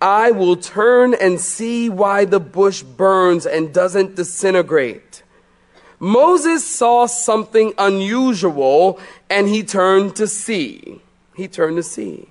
I 0.00 0.30
will 0.30 0.56
turn 0.56 1.14
and 1.14 1.40
see 1.40 1.90
why 1.90 2.24
the 2.24 2.40
bush 2.40 2.82
burns 2.82 3.44
and 3.44 3.72
doesn't 3.72 4.16
disintegrate. 4.16 5.22
Moses 5.98 6.66
saw 6.66 7.04
something 7.04 7.74
unusual 7.76 8.98
and 9.28 9.46
he 9.46 9.62
turned 9.62 10.16
to 10.16 10.26
see. 10.26 11.02
He 11.36 11.46
turned 11.46 11.76
to 11.76 11.82
see. 11.82 12.28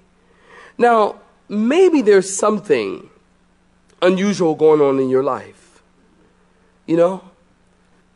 Now, 0.78 1.20
maybe 1.48 2.02
there's 2.02 2.36
something 2.36 3.10
unusual 4.02 4.56
going 4.56 4.82
on 4.82 5.00
in 5.00 5.10
your 5.10 5.24
life. 5.24 5.84
You 6.88 6.98
know, 6.98 7.24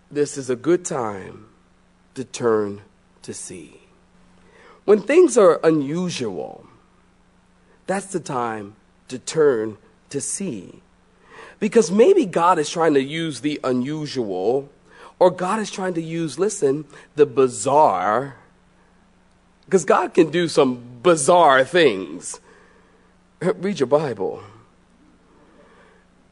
this 0.09 0.38
is 0.38 0.49
a 0.49 0.55
good 0.55 0.83
time 0.83 1.45
to 2.16 2.23
turn 2.23 2.81
to 3.22 3.33
see. 3.33 3.81
When 4.86 5.02
things 5.02 5.38
are 5.38 5.59
unusual, 5.64 6.66
that's 7.86 8.08
the 8.08 8.20
time 8.20 8.75
to 9.14 9.19
turn 9.19 9.78
to 10.09 10.19
see. 10.19 10.81
Because 11.59 11.92
maybe 11.92 12.25
God 12.25 12.59
is 12.59 12.69
trying 12.69 12.95
to 12.95 13.02
use 13.02 13.42
the 13.42 13.59
unusual, 13.64 14.70
or 15.20 15.31
God 15.31 15.59
is 15.59 15.72
trying 15.72 15.94
to 15.94 16.02
use, 16.02 16.38
listen, 16.38 16.86
the 17.16 17.25
bizarre. 17.25 18.36
Because 19.66 19.86
God 19.86 20.14
can 20.14 20.30
do 20.30 20.47
some 20.47 20.81
bizarre 21.02 21.64
things. 21.64 22.39
Read 23.39 23.80
your 23.80 23.88
Bible. 23.88 24.44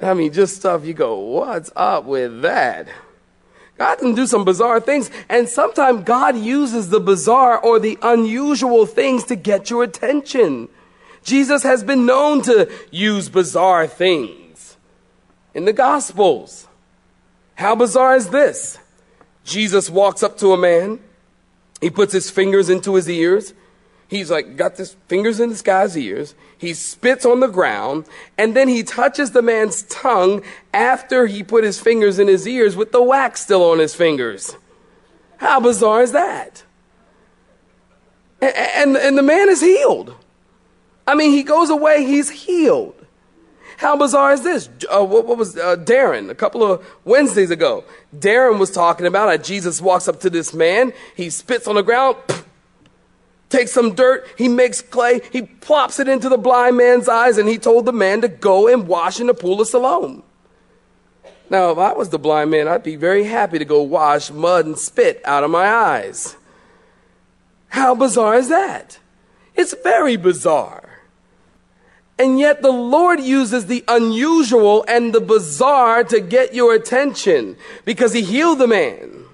I 0.02 0.16
mean, 0.16 0.34
just 0.34 0.56
stuff 0.56 0.84
you 0.84 0.94
go, 0.94 1.18
what's 1.20 1.72
up 1.76 2.06
with 2.06 2.42
that? 2.42 2.88
God 3.78 4.00
can 4.00 4.16
do 4.16 4.26
some 4.26 4.44
bizarre 4.44 4.80
things, 4.80 5.12
and 5.30 5.48
sometimes 5.48 6.04
God 6.04 6.36
uses 6.36 6.90
the 6.90 7.00
bizarre 7.00 7.60
or 7.60 7.80
the 7.80 7.98
unusual 8.02 8.86
things 8.86 9.24
to 9.26 9.36
get 9.36 9.70
your 9.70 9.84
attention. 9.84 10.68
Jesus 11.24 11.64
has 11.64 11.84
been 11.84 12.06
known 12.06 12.42
to 12.44 12.72
use 12.90 13.30
bizarre 13.30 13.88
things 13.88 14.78
in 15.54 15.66
the 15.66 15.74
Gospels. 15.74 16.68
How 17.56 17.76
bizarre 17.76 18.16
is 18.16 18.30
this? 18.30 18.80
Jesus 19.44 19.90
walks 19.90 20.24
up 20.24 20.38
to 20.40 20.54
a 20.54 20.58
man. 20.58 21.00
He 21.80 21.90
puts 21.90 22.14
his 22.14 22.30
fingers 22.30 22.70
into 22.70 22.96
his 22.96 23.10
ears. 23.10 23.54
He's 24.08 24.30
like, 24.30 24.58
got 24.58 24.78
his 24.78 24.96
fingers 25.08 25.40
in 25.40 25.50
this 25.50 25.62
guy's 25.62 25.98
ears. 25.98 26.36
He 26.58 26.74
spits 26.74 27.26
on 27.26 27.40
the 27.40 27.48
ground, 27.48 28.06
and 28.38 28.56
then 28.56 28.68
he 28.68 28.84
touches 28.84 29.32
the 29.32 29.42
man's 29.42 29.84
tongue 29.84 30.44
after 30.74 31.28
he 31.28 31.44
put 31.44 31.64
his 31.64 31.80
fingers 31.80 32.20
in 32.20 32.28
his 32.28 32.46
ears 32.46 32.76
with 32.76 32.92
the 32.92 33.02
wax 33.02 33.42
still 33.42 33.64
on 33.64 33.80
his 33.80 33.96
fingers. 33.96 34.58
How 35.38 35.60
bizarre 35.60 36.02
is 36.02 36.12
that? 36.12 36.64
And, 38.42 38.54
and, 38.56 38.98
and 38.98 39.18
the 39.18 39.24
man 39.24 39.50
is 39.50 39.62
healed. 39.62 40.16
I 41.12 41.14
mean, 41.14 41.32
he 41.32 41.44
goes 41.44 41.70
away, 41.70 42.06
he's 42.06 42.30
healed. 42.30 42.96
How 43.76 43.98
bizarre 43.98 44.32
is 44.32 44.44
this? 44.44 44.70
Uh, 44.90 45.04
what, 45.04 45.28
what, 45.28 45.38
was 45.38 45.58
uh, 45.58 45.76
Darren 45.76 46.30
a 46.30 46.36
couple 46.36 46.64
of 46.64 46.88
Wednesdays 47.04 47.52
ago? 47.52 47.84
Darren 48.18 48.58
was 48.60 48.72
talking 48.72 49.06
about 49.06 49.28
how 49.28 49.36
Jesus 49.36 49.82
walks 49.82 50.08
up 50.08 50.22
to 50.22 50.30
this 50.30 50.54
man, 50.54 50.94
he 51.14 51.30
spits 51.30 51.68
on 51.68 51.76
the 51.76 51.84
ground, 51.84 52.16
takes 53.50 53.74
some 53.74 53.94
dirt, 53.94 54.26
he 54.38 54.48
makes 54.48 54.82
clay, 54.82 55.20
he 55.34 55.42
plops 55.42 56.00
it 56.00 56.08
into 56.08 56.30
the 56.30 56.38
blind 56.38 56.78
man's 56.78 57.10
eyes, 57.10 57.38
and 57.38 57.50
he 57.50 57.58
told 57.58 57.84
the 57.84 57.92
man 57.92 58.22
to 58.22 58.30
go 58.30 58.70
and 58.70 58.88
wash 58.88 59.20
in 59.20 59.28
the 59.28 59.34
pool 59.34 59.60
of 59.60 59.68
Siloam. 59.68 60.24
Now, 61.50 61.72
if 61.72 61.78
I 61.78 61.92
was 61.92 62.08
the 62.08 62.20
blind 62.20 62.52
man, 62.52 62.70
I'd 62.70 62.84
be 62.84 62.96
very 62.96 63.26
happy 63.26 63.60
to 63.60 63.66
go 63.66 63.82
wash 63.82 64.32
mud 64.32 64.66
and 64.66 64.80
spit 64.80 65.22
out 65.26 65.44
of 65.44 65.52
my 65.52 65.68
eyes. 65.68 66.38
How 67.68 67.96
bizarre 67.96 68.36
is 68.36 68.48
that? 68.48 68.98
It's 69.58 69.76
very 69.84 70.16
bizarre. 70.16 70.91
And 72.22 72.40
yet 72.40 72.62
the 72.62 72.72
Lord 72.72 73.20
uses 73.20 73.66
the 73.66 73.84
unusual 73.88 74.86
and 74.88 75.12
the 75.12 75.20
bizarre 75.20 76.04
to 76.04 76.20
get 76.20 76.54
your 76.54 76.76
attention 76.76 77.58
because 77.84 78.14
he 78.14 78.22
healed 78.22 78.60
the 78.60 78.68
man. 78.68 79.26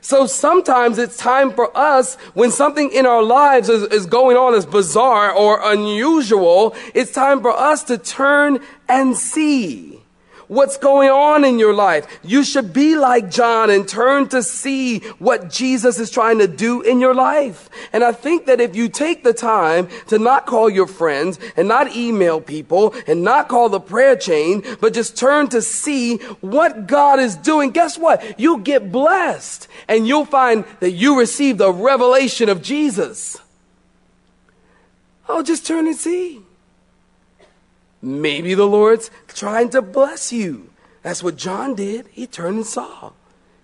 So 0.00 0.26
sometimes 0.28 0.96
it's 0.98 1.16
time 1.16 1.52
for 1.52 1.76
us 1.76 2.14
when 2.34 2.52
something 2.52 2.92
in 2.92 3.04
our 3.04 3.24
lives 3.24 3.68
is, 3.68 3.82
is 3.88 4.06
going 4.06 4.36
on 4.36 4.54
as 4.54 4.64
bizarre 4.64 5.32
or 5.32 5.58
unusual, 5.72 6.76
it's 6.94 7.10
time 7.10 7.40
for 7.40 7.50
us 7.50 7.82
to 7.84 7.98
turn 7.98 8.60
and 8.88 9.16
see 9.16 10.01
what's 10.52 10.76
going 10.76 11.08
on 11.08 11.44
in 11.44 11.58
your 11.58 11.72
life. 11.72 12.06
You 12.22 12.44
should 12.44 12.74
be 12.74 12.94
like 12.94 13.30
John 13.30 13.70
and 13.70 13.88
turn 13.88 14.28
to 14.28 14.42
see 14.42 14.98
what 15.18 15.48
Jesus 15.48 15.98
is 15.98 16.10
trying 16.10 16.38
to 16.40 16.46
do 16.46 16.82
in 16.82 17.00
your 17.00 17.14
life. 17.14 17.70
And 17.90 18.04
I 18.04 18.12
think 18.12 18.44
that 18.46 18.60
if 18.60 18.76
you 18.76 18.90
take 18.90 19.24
the 19.24 19.32
time 19.32 19.88
to 20.08 20.18
not 20.18 20.44
call 20.44 20.68
your 20.68 20.86
friends 20.86 21.38
and 21.56 21.68
not 21.68 21.96
email 21.96 22.38
people 22.38 22.94
and 23.06 23.24
not 23.24 23.48
call 23.48 23.70
the 23.70 23.80
prayer 23.80 24.14
chain, 24.14 24.62
but 24.80 24.92
just 24.92 25.16
turn 25.16 25.48
to 25.48 25.62
see 25.62 26.18
what 26.42 26.86
God 26.86 27.18
is 27.18 27.34
doing, 27.34 27.70
guess 27.70 27.96
what? 27.96 28.38
You'll 28.38 28.58
get 28.58 28.92
blessed 28.92 29.68
and 29.88 30.06
you'll 30.06 30.26
find 30.26 30.66
that 30.80 30.90
you 30.90 31.18
received 31.18 31.62
a 31.62 31.72
revelation 31.72 32.50
of 32.50 32.60
Jesus. 32.60 33.40
Oh, 35.30 35.42
just 35.42 35.66
turn 35.66 35.86
and 35.86 35.96
see. 35.96 36.42
Maybe 38.02 38.54
the 38.54 38.66
Lord's 38.66 39.10
trying 39.28 39.70
to 39.70 39.80
bless 39.80 40.32
you. 40.32 40.70
That's 41.02 41.22
what 41.22 41.36
John 41.36 41.74
did. 41.76 42.08
He 42.10 42.26
turned 42.26 42.56
and 42.56 42.66
saw. 42.66 43.12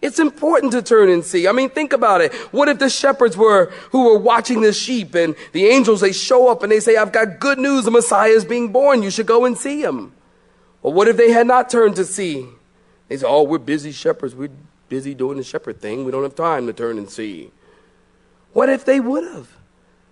It's 0.01 0.21
important 0.21 0.71
to 0.73 0.83
turn 0.83 1.09
and 1.09 1.25
see. 1.25 1.49
I 1.49 1.53
mean, 1.53 1.71
think 1.71 1.93
about 1.93 2.21
it. 2.21 2.33
What 2.53 2.69
if 2.69 2.79
the 2.79 2.89
shepherds 2.89 3.37
were, 3.37 3.73
who 3.91 4.05
were 4.05 4.19
watching 4.19 4.61
the 4.61 4.73
sheep 4.73 5.17
and 5.17 5.35
the 5.53 5.67
angels, 5.67 6.01
they 6.01 6.13
show 6.13 6.49
up 6.49 6.63
and 6.63 6.71
they 6.71 6.79
say, 6.79 6.97
I've 6.97 7.11
got 7.11 7.41
good 7.41 7.59
news. 7.59 7.85
The 7.85 7.91
Messiah 7.91 8.31
is 8.31 8.45
being 8.45 8.71
born. 8.71 9.03
You 9.03 9.11
should 9.11 9.27
go 9.27 9.45
and 9.45 9.59
see 9.59 9.83
him. 9.83 10.13
Or 10.83 10.93
what 10.93 11.09
if 11.09 11.17
they 11.17 11.33
had 11.33 11.49
not 11.49 11.69
turned 11.69 11.97
to 11.97 12.05
see? 12.05 12.47
They 13.09 13.17
say, 13.17 13.27
oh, 13.27 13.43
we're 13.43 13.59
busy 13.59 13.91
shepherds. 13.91 14.37
We're 14.37 14.51
busy 14.89 15.15
doing 15.15 15.37
the 15.37 15.43
shepherd 15.43 15.81
thing. 15.81 16.05
We 16.05 16.13
don't 16.13 16.23
have 16.23 16.37
time 16.37 16.69
to 16.69 16.73
turn 16.73 16.97
and 16.97 17.11
see. 17.11 17.51
What 18.53 18.69
if 18.69 18.85
they 18.85 19.01
would 19.01 19.25
have 19.25 19.57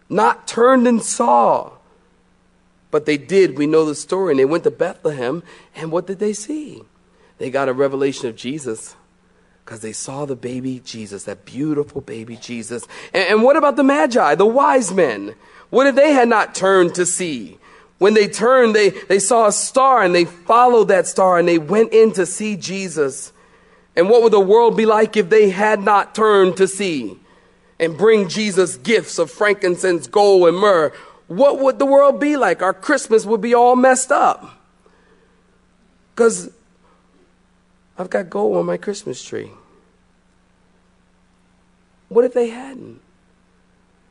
not 0.08 0.48
turned 0.48 0.88
and 0.88 1.00
saw? 1.00 1.72
But 2.90 3.06
they 3.06 3.16
did. 3.16 3.58
We 3.58 3.66
know 3.66 3.84
the 3.84 3.94
story. 3.94 4.32
And 4.32 4.38
they 4.38 4.44
went 4.44 4.64
to 4.64 4.70
Bethlehem. 4.70 5.42
And 5.74 5.90
what 5.90 6.06
did 6.06 6.18
they 6.18 6.32
see? 6.32 6.82
They 7.38 7.50
got 7.50 7.68
a 7.68 7.72
revelation 7.72 8.28
of 8.28 8.36
Jesus 8.36 8.96
because 9.64 9.80
they 9.80 9.92
saw 9.92 10.24
the 10.24 10.36
baby 10.36 10.80
Jesus, 10.84 11.24
that 11.24 11.44
beautiful 11.44 12.00
baby 12.00 12.36
Jesus. 12.36 12.86
And, 13.12 13.28
and, 13.28 13.42
what 13.42 13.56
about 13.56 13.74
the 13.74 13.82
Magi, 13.82 14.36
the 14.36 14.46
wise 14.46 14.92
men? 14.92 15.34
What 15.70 15.88
if 15.88 15.96
they 15.96 16.12
had 16.12 16.28
not 16.28 16.54
turned 16.54 16.94
to 16.94 17.04
see? 17.04 17.58
When 17.98 18.14
they 18.14 18.28
turned, 18.28 18.76
they, 18.76 18.90
they 18.90 19.18
saw 19.18 19.48
a 19.48 19.52
star 19.52 20.02
and 20.02 20.14
they 20.14 20.24
followed 20.24 20.88
that 20.88 21.08
star 21.08 21.38
and 21.38 21.48
they 21.48 21.58
went 21.58 21.92
in 21.92 22.12
to 22.12 22.26
see 22.26 22.56
Jesus. 22.56 23.32
And 23.96 24.08
what 24.08 24.22
would 24.22 24.32
the 24.32 24.40
world 24.40 24.76
be 24.76 24.86
like 24.86 25.16
if 25.16 25.30
they 25.30 25.50
had 25.50 25.82
not 25.82 26.14
turned 26.14 26.58
to 26.58 26.68
see 26.68 27.18
and 27.80 27.98
bring 27.98 28.28
Jesus 28.28 28.76
gifts 28.76 29.18
of 29.18 29.30
frankincense, 29.30 30.06
gold, 30.06 30.48
and 30.48 30.56
myrrh? 30.56 30.92
What 31.28 31.58
would 31.60 31.78
the 31.78 31.86
world 31.86 32.20
be 32.20 32.36
like? 32.36 32.62
Our 32.62 32.74
Christmas 32.74 33.24
would 33.26 33.40
be 33.40 33.54
all 33.54 33.76
messed 33.76 34.12
up. 34.12 34.58
Because 36.14 36.50
I've 37.98 38.10
got 38.10 38.30
gold 38.30 38.56
on 38.56 38.66
my 38.66 38.76
Christmas 38.76 39.22
tree. 39.22 39.50
What 42.08 42.24
if 42.24 42.32
they 42.32 42.48
hadn't? 42.48 43.00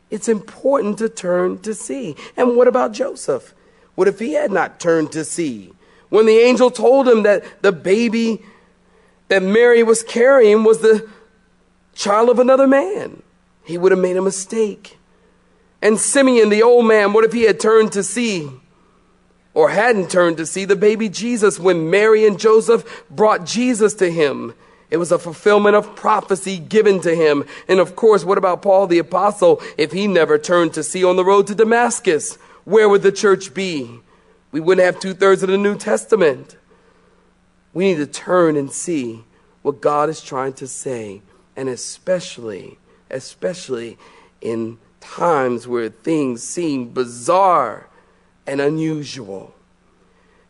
It's 0.09 0.27
important 0.27 0.97
to 0.99 1.09
turn 1.09 1.59
to 1.59 1.73
see. 1.73 2.15
And 2.37 2.55
what 2.55 2.67
about 2.67 2.91
Joseph? 2.91 3.53
What 3.95 4.07
if 4.07 4.19
he 4.19 4.33
had 4.33 4.51
not 4.51 4.79
turned 4.79 5.11
to 5.13 5.23
see? 5.23 5.73
When 6.09 6.25
the 6.25 6.37
angel 6.37 6.69
told 6.69 7.07
him 7.07 7.23
that 7.23 7.61
the 7.61 7.71
baby 7.71 8.43
that 9.29 9.41
Mary 9.41 9.81
was 9.83 10.03
carrying 10.03 10.63
was 10.63 10.79
the 10.79 11.09
child 11.95 12.29
of 12.29 12.39
another 12.39 12.67
man. 12.67 13.23
He 13.63 13.77
would 13.77 13.91
have 13.91 13.99
made 13.99 14.17
a 14.17 14.21
mistake. 14.21 14.97
And 15.85 15.99
Simeon, 15.99 16.49
the 16.49 16.63
old 16.63 16.87
man, 16.87 17.13
what 17.13 17.25
if 17.25 17.31
he 17.31 17.43
had 17.43 17.59
turned 17.59 17.91
to 17.91 18.01
see 18.01 18.49
or 19.53 19.69
hadn't 19.69 20.09
turned 20.09 20.37
to 20.37 20.45
see 20.47 20.65
the 20.65 20.75
baby 20.75 21.09
Jesus 21.09 21.59
when 21.59 21.91
Mary 21.91 22.25
and 22.25 22.39
Joseph 22.39 23.05
brought 23.11 23.45
Jesus 23.45 23.93
to 23.95 24.09
him? 24.09 24.55
It 24.89 24.97
was 24.97 25.11
a 25.11 25.19
fulfillment 25.19 25.75
of 25.75 25.95
prophecy 25.95 26.57
given 26.57 27.01
to 27.01 27.13
him. 27.13 27.45
And 27.67 27.79
of 27.79 27.95
course, 27.95 28.25
what 28.25 28.39
about 28.39 28.63
Paul 28.63 28.87
the 28.87 28.97
apostle 28.97 29.61
if 29.77 29.91
he 29.91 30.07
never 30.07 30.39
turned 30.39 30.73
to 30.73 30.81
see 30.81 31.03
on 31.03 31.17
the 31.17 31.23
road 31.23 31.45
to 31.47 31.55
Damascus? 31.55 32.37
Where 32.63 32.89
would 32.89 33.03
the 33.03 33.11
church 33.11 33.53
be? 33.53 33.99
We 34.51 34.61
wouldn't 34.61 34.83
have 34.83 34.99
two 34.99 35.13
thirds 35.13 35.43
of 35.43 35.49
the 35.49 35.57
New 35.59 35.77
Testament. 35.77 36.57
We 37.75 37.89
need 37.89 37.97
to 37.97 38.07
turn 38.07 38.57
and 38.57 38.71
see 38.71 39.23
what 39.61 39.81
God 39.81 40.09
is 40.09 40.23
trying 40.23 40.53
to 40.53 40.67
say, 40.67 41.21
and 41.55 41.69
especially, 41.69 42.79
especially 43.11 43.99
in 44.41 44.79
times 45.13 45.67
where 45.67 45.89
things 45.89 46.43
seem 46.43 46.89
bizarre 46.89 47.87
and 48.45 48.59
unusual. 48.61 49.53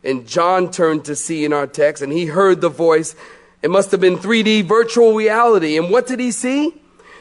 And 0.02 0.26
John 0.26 0.70
turned 0.70 1.04
to 1.06 1.16
see 1.16 1.44
in 1.44 1.52
our 1.52 1.66
text, 1.66 2.02
and 2.02 2.12
he 2.12 2.26
heard 2.26 2.60
the 2.60 2.68
voice. 2.68 3.16
It 3.62 3.70
must 3.70 3.90
have 3.90 4.00
been 4.00 4.16
3D 4.16 4.64
virtual 4.64 5.14
reality. 5.14 5.76
And 5.76 5.90
what 5.90 6.06
did 6.06 6.20
he 6.20 6.30
see? 6.30 6.74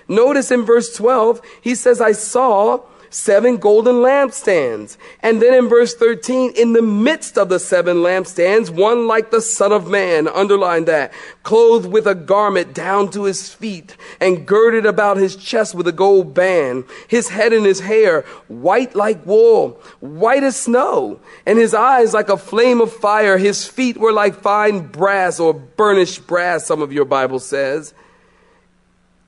Notice 0.08 0.52
in 0.52 0.64
verse 0.64 0.96
12, 0.96 1.42
he 1.62 1.74
says, 1.74 2.00
I 2.00 2.12
saw 2.12 2.82
seven 3.16 3.56
golden 3.56 3.96
lampstands. 3.96 4.98
And 5.22 5.42
then 5.42 5.54
in 5.54 5.70
verse 5.70 5.96
13, 5.96 6.52
in 6.56 6.74
the 6.74 6.82
midst 6.82 7.38
of 7.38 7.48
the 7.48 7.60
seven 7.60 7.98
lampstands, 7.98 8.70
one 8.70 9.08
like 9.08 9.32
the 9.32 9.40
Son 9.40 9.72
of 9.72 9.90
Man, 9.90 10.28
underline 10.28 10.86
that, 10.86 11.14
clothed 11.44 11.90
with 11.90 12.08
a 12.08 12.14
garment 12.14 12.74
down 12.74 13.10
to 13.12 13.24
his 13.24 13.54
feet 13.54 13.96
and 14.20 14.46
girded 14.46 14.86
about 14.86 15.16
his 15.16 15.38
chest 15.38 15.74
with 15.74 15.88
a 15.88 15.94
gold 15.94 16.34
band, 16.34 16.84
his 17.08 17.30
head 17.30 17.54
and 17.54 17.66
his 17.66 17.80
hair 17.80 18.24
white 18.50 18.96
like 18.96 19.26
wool, 19.26 19.80
white 20.02 20.44
as 20.44 20.58
snow, 20.58 21.20
and 21.46 21.58
his 21.58 21.74
eyes 21.74 22.14
like 22.14 22.28
a 22.28 22.38
flame 22.38 22.82
of 22.82 22.92
fire. 22.92 23.38
His 23.38 23.66
feet 23.66 23.98
were 23.98 24.14
like 24.14 24.36
fine 24.36 24.88
brass 24.88 25.40
or 25.40 25.54
burnished 25.54 26.28
brass, 26.28 26.66
some 26.66 26.82
of 26.82 26.92
your 26.92 27.06
Bible 27.06 27.40
says. 27.40 27.94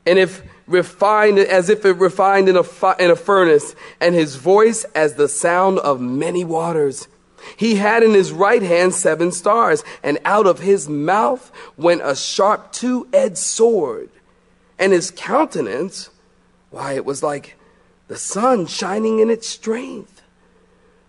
And 0.06 0.20
if 0.20 0.42
refined 0.68 1.40
as 1.40 1.70
if 1.70 1.86
it 1.86 1.94
refined 1.94 2.50
in 2.50 2.58
a, 2.58 2.64
fi- 2.64 2.96
in 3.00 3.10
a 3.10 3.16
furnace, 3.16 3.76
and 4.00 4.14
his 4.14 4.36
voice 4.36 4.84
as 4.96 5.16
the 5.16 5.28
sound 5.28 5.80
of 5.80 6.00
many 6.02 6.44
waters. 6.44 7.08
He 7.56 7.76
had 7.76 8.04
in 8.04 8.14
his 8.14 8.32
right 8.32 8.62
hand 8.62 8.94
seven 8.94 9.32
stars, 9.32 9.84
and 10.04 10.20
out 10.26 10.46
of 10.46 10.60
his 10.60 10.90
mouth 10.90 11.52
went 11.78 12.02
a 12.04 12.16
sharp 12.16 12.72
two 12.72 13.08
edged 13.14 13.38
sword. 13.38 14.10
And 14.78 14.92
his 14.92 15.12
countenance, 15.12 16.10
why, 16.70 16.94
it 16.94 17.06
was 17.06 17.24
like 17.24 17.56
the 18.08 18.18
sun 18.18 18.66
shining 18.68 19.20
in 19.20 19.30
its 19.30 19.48
strength. 19.48 20.22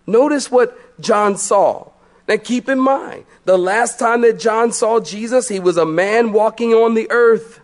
Notice 0.06 0.50
what 0.50 1.00
John 1.00 1.36
saw. 1.36 1.90
Now 2.26 2.36
keep 2.36 2.68
in 2.68 2.78
mind, 2.78 3.24
the 3.44 3.58
last 3.58 3.98
time 3.98 4.20
that 4.20 4.38
John 4.38 4.72
saw 4.72 5.00
Jesus, 5.00 5.48
he 5.48 5.60
was 5.60 5.76
a 5.76 5.86
man 5.86 6.32
walking 6.32 6.72
on 6.72 6.94
the 6.94 7.10
earth. 7.10 7.60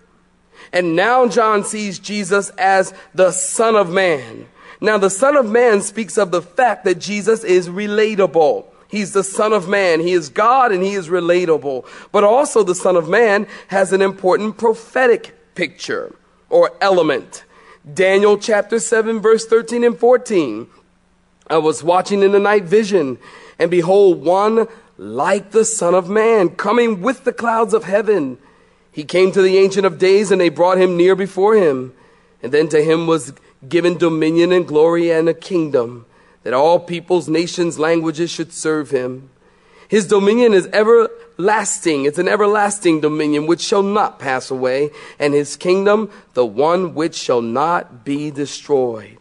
And 0.73 0.97
now 0.97 1.27
John 1.29 1.65
sees 1.65 1.99
Jesus 1.99 2.51
as 2.51 2.93
the 3.15 3.33
Son 3.33 3.77
of 3.77 3.91
Man. 3.91 4.49
Now, 4.81 4.99
the 4.99 5.11
Son 5.11 5.37
of 5.37 5.47
Man 5.47 5.81
speaks 5.81 6.19
of 6.19 6.31
the 6.31 6.43
fact 6.43 6.85
that 6.85 6.99
Jesus 6.99 7.45
is 7.45 7.69
relatable. 7.69 8.67
He's 8.89 9.13
the 9.13 9.25
Son 9.25 9.53
of 9.53 9.69
Man. 9.69 10.01
He 10.01 10.13
is 10.13 10.29
God 10.29 10.73
and 10.73 10.83
he 10.83 10.95
is 10.95 11.09
relatable. 11.09 11.87
But 12.13 12.25
also, 12.25 12.63
the 12.63 12.75
Son 12.75 12.97
of 12.97 13.09
Man 13.09 13.47
has 13.69 13.93
an 13.93 14.03
important 14.03 14.59
prophetic 14.59 15.35
picture 15.55 16.15
or 16.51 16.71
element. 16.81 17.45
Daniel 17.93 18.39
chapter 18.39 18.79
7, 18.79 19.21
verse 19.21 19.47
13 19.47 19.85
and 19.85 19.99
14. 19.99 20.67
I 21.49 21.59
was 21.59 21.83
watching 21.83 22.23
in 22.23 22.33
the 22.33 22.39
night 22.39 22.65
vision, 22.65 23.19
and 23.59 23.71
behold, 23.71 24.25
one 24.25 24.67
like 24.97 25.51
the 25.51 25.65
Son 25.65 25.95
of 25.95 26.09
Man 26.09 26.51
coming 26.51 27.03
with 27.03 27.25
the 27.25 27.33
clouds 27.33 27.75
of 27.75 27.85
heaven. 27.85 28.39
He 28.95 29.03
came 29.03 29.33
to 29.33 29.43
the 29.43 29.59
Ancient 29.59 29.85
of 29.85 29.99
Days, 29.99 30.31
and 30.31 30.41
they 30.41 30.51
brought 30.51 30.79
him 30.79 30.97
near 30.97 31.17
before 31.17 31.57
him. 31.57 31.93
And 32.45 32.53
then 32.53 32.69
to 32.69 32.81
him 32.81 33.09
was 33.09 33.33
given 33.69 33.99
dominion 33.99 34.53
and 34.53 34.69
glory 34.69 35.11
and 35.11 35.29
a 35.29 35.35
kingdom, 35.35 36.07
that 36.45 36.55
all 36.55 36.79
peoples, 36.79 37.29
nations, 37.29 37.77
languages 37.77 38.31
should 38.31 38.53
serve 38.53 38.91
him. 38.91 39.31
His 39.89 40.07
dominion 40.07 40.53
is 40.53 40.69
everlasting. 40.69 42.05
It's 42.05 42.21
an 42.21 42.29
everlasting 42.29 43.01
dominion 43.01 43.49
which 43.49 43.63
shall 43.63 43.83
not 43.83 44.21
pass 44.21 44.49
away, 44.49 44.91
and 45.19 45.35
his 45.35 45.57
kingdom, 45.57 46.09
the 46.35 46.47
one 46.47 46.95
which 46.95 47.17
shall 47.17 47.43
not 47.43 48.05
be 48.05 48.31
destroyed. 48.31 49.19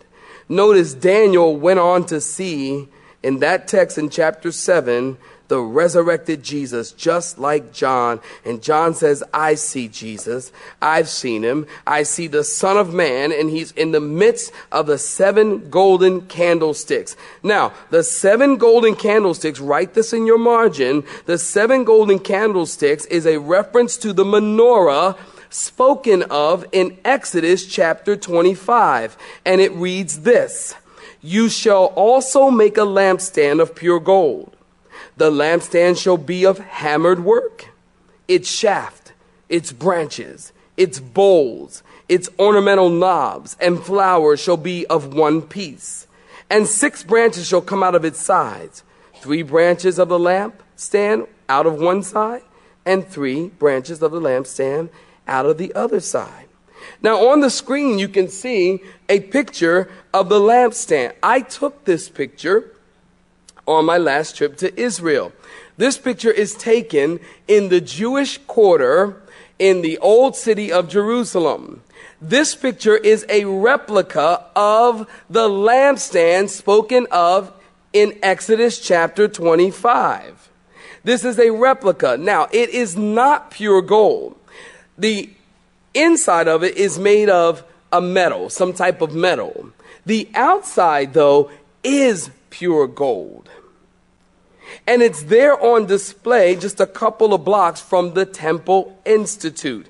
Notice 0.48 0.94
Daniel 0.94 1.58
went 1.58 1.80
on 1.80 2.06
to 2.06 2.22
see 2.22 2.90
in 3.24 3.40
that 3.40 3.68
text 3.68 3.98
in 3.98 4.12
chapter 4.12 4.52
7 4.52 5.18
the 5.54 5.62
resurrected 5.62 6.42
Jesus, 6.42 6.92
just 6.94 7.38
like 7.38 7.72
John. 7.72 8.20
And 8.44 8.60
John 8.60 8.96
says, 8.96 9.24
I 9.32 9.54
see 9.54 9.88
Jesus. 9.88 10.52
I've 10.82 11.08
seen 11.08 11.44
him. 11.44 11.68
I 11.86 12.02
see 12.02 12.26
the 12.26 12.44
Son 12.44 12.76
of 12.76 12.92
Man, 12.92 13.32
and 13.32 13.52
he's 13.52 13.72
in 13.74 13.92
the 13.92 14.00
midst 14.00 14.52
of 14.72 14.88
the 14.88 14.98
seven 14.98 15.70
golden 15.70 16.22
candlesticks. 16.22 17.16
Now, 17.44 17.72
the 17.92 18.02
seven 18.02 18.58
golden 18.58 18.96
candlesticks, 18.96 19.60
write 19.60 19.94
this 19.94 20.12
in 20.12 20.26
your 20.26 20.40
margin. 20.40 21.04
The 21.28 21.38
seven 21.38 21.84
golden 21.84 22.18
candlesticks 22.18 23.06
is 23.06 23.28
a 23.28 23.40
reference 23.40 23.96
to 23.98 24.12
the 24.12 24.24
menorah 24.24 25.16
spoken 25.52 26.24
of 26.32 26.66
in 26.72 26.98
Exodus 27.06 27.68
chapter 27.68 28.16
25. 28.16 29.16
And 29.46 29.62
it 29.62 29.72
reads 29.74 30.22
this 30.22 30.74
You 31.22 31.48
shall 31.48 31.94
also 31.94 32.50
make 32.50 32.76
a 32.76 32.88
lampstand 32.88 33.62
of 33.62 33.76
pure 33.76 34.00
gold. 34.00 34.53
The 35.18 35.32
lampstand 35.32 36.02
shall 36.02 36.18
be 36.18 36.46
of 36.46 36.58
hammered 36.60 37.24
work, 37.24 37.70
its 38.28 38.50
shaft, 38.50 39.14
its 39.50 39.72
branches, 39.72 40.52
its 40.78 41.00
bowls, 41.00 41.84
its 42.10 42.30
ornamental 42.40 42.90
knobs, 42.90 43.56
and 43.60 43.84
flowers 43.84 44.40
shall 44.40 44.58
be 44.58 44.86
of 44.88 45.14
one 45.14 45.42
piece. 45.42 46.08
And 46.50 46.68
six 46.68 47.04
branches 47.04 47.48
shall 47.48 47.62
come 47.62 47.84
out 47.84 47.96
of 47.96 48.06
its 48.06 48.20
sides 48.20 48.84
three 49.16 49.42
branches 49.42 50.00
of 50.00 50.10
the 50.10 50.20
lampstand 50.20 51.26
out 51.48 51.66
of 51.66 51.80
one 51.80 52.04
side, 52.04 52.42
and 52.86 53.08
three 53.08 53.48
branches 53.48 54.02
of 54.02 54.12
the 54.12 54.20
lampstand 54.20 54.90
out 55.28 55.46
of 55.46 55.58
the 55.58 55.74
other 55.74 56.02
side. 56.02 56.48
Now, 57.02 57.28
on 57.28 57.40
the 57.40 57.50
screen, 57.50 58.00
you 58.00 58.10
can 58.10 58.28
see 58.28 58.82
a 59.08 59.22
picture 59.22 59.90
of 60.14 60.28
the 60.28 60.40
lampstand. 60.40 61.14
I 61.24 61.40
took 61.40 61.86
this 61.86 62.10
picture 62.10 62.73
on 63.68 63.86
my 63.86 63.98
last 63.98 64.36
trip 64.36 64.58
to 64.58 64.80
Israel. 64.80 65.32
This 65.78 65.98
picture 65.98 66.32
is 66.32 66.56
taken 66.56 67.20
in 67.48 67.70
the 67.70 67.82
Jewish 67.82 68.38
quarter 68.40 69.22
in 69.60 69.82
the 69.82 69.98
old 70.00 70.36
city 70.36 70.72
of 70.72 70.90
Jerusalem. 70.90 71.82
This 72.22 72.56
picture 72.56 72.96
is 72.96 73.26
a 73.30 73.46
replica 73.46 74.46
of 74.56 75.08
the 75.30 75.48
lampstand 75.50 76.50
spoken 76.50 77.08
of 77.12 77.52
in 77.92 78.18
Exodus 78.24 78.80
chapter 78.80 79.28
25. 79.28 80.50
This 81.04 81.26
is 81.26 81.38
a 81.38 81.50
replica. 81.52 82.18
Now, 82.18 82.48
it 82.52 82.70
is 82.70 82.96
not 82.96 83.52
pure 83.52 83.82
gold. 83.82 84.38
The 84.98 85.30
inside 85.94 86.48
of 86.48 86.64
it 86.64 86.78
is 86.78 86.98
made 86.98 87.30
of 87.30 87.64
a 87.92 88.02
metal, 88.02 88.50
some 88.50 88.74
type 88.74 89.02
of 89.02 89.14
metal. 89.14 89.70
The 90.06 90.30
outside, 90.34 91.14
though, 91.14 91.52
is 91.84 92.30
pure 92.54 92.88
gold. 92.88 93.50
And 94.86 95.02
it's 95.02 95.24
there 95.24 95.60
on 95.60 95.88
display 95.88 96.56
just 96.56 96.80
a 96.80 96.86
couple 96.86 97.34
of 97.34 97.44
blocks 97.44 97.82
from 97.82 98.14
the 98.14 98.28
Temple 98.28 98.96
Institute. 99.06 99.88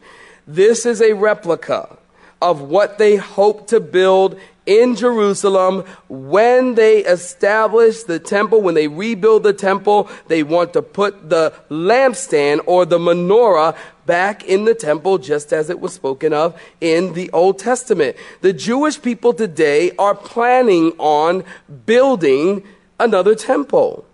This 0.47 0.85
is 0.85 1.01
a 1.01 1.11
replica 1.11 1.97
of 2.41 2.61
what 2.61 2.97
they 2.97 3.17
hope 3.17 3.67
to 3.67 3.81
build 3.81 4.39
in 4.65 4.95
Jerusalem 4.95 5.83
when 6.07 6.75
they 6.75 6.99
establish 6.99 8.03
the 8.03 8.19
temple, 8.19 8.61
when 8.61 8.75
they 8.75 8.87
rebuild 8.87 9.43
the 9.43 9.53
temple, 9.53 10.09
they 10.27 10.43
want 10.43 10.73
to 10.73 10.81
put 10.81 11.29
the 11.29 11.53
lampstand 11.69 12.61
or 12.65 12.85
the 12.85 12.97
menorah 12.97 13.75
back 14.05 14.43
in 14.43 14.65
the 14.65 14.75
temple 14.75 15.17
just 15.17 15.53
as 15.53 15.69
it 15.69 15.79
was 15.79 15.93
spoken 15.93 16.33
of 16.33 16.59
in 16.81 17.13
the 17.13 17.29
Old 17.31 17.59
Testament. 17.59 18.15
The 18.41 18.53
Jewish 18.53 19.01
people 19.01 19.33
today 19.33 19.91
are 19.97 20.15
planning 20.15 20.91
on 20.97 21.43
building 21.85 22.63
another 22.99 23.35
temple. 23.35 24.05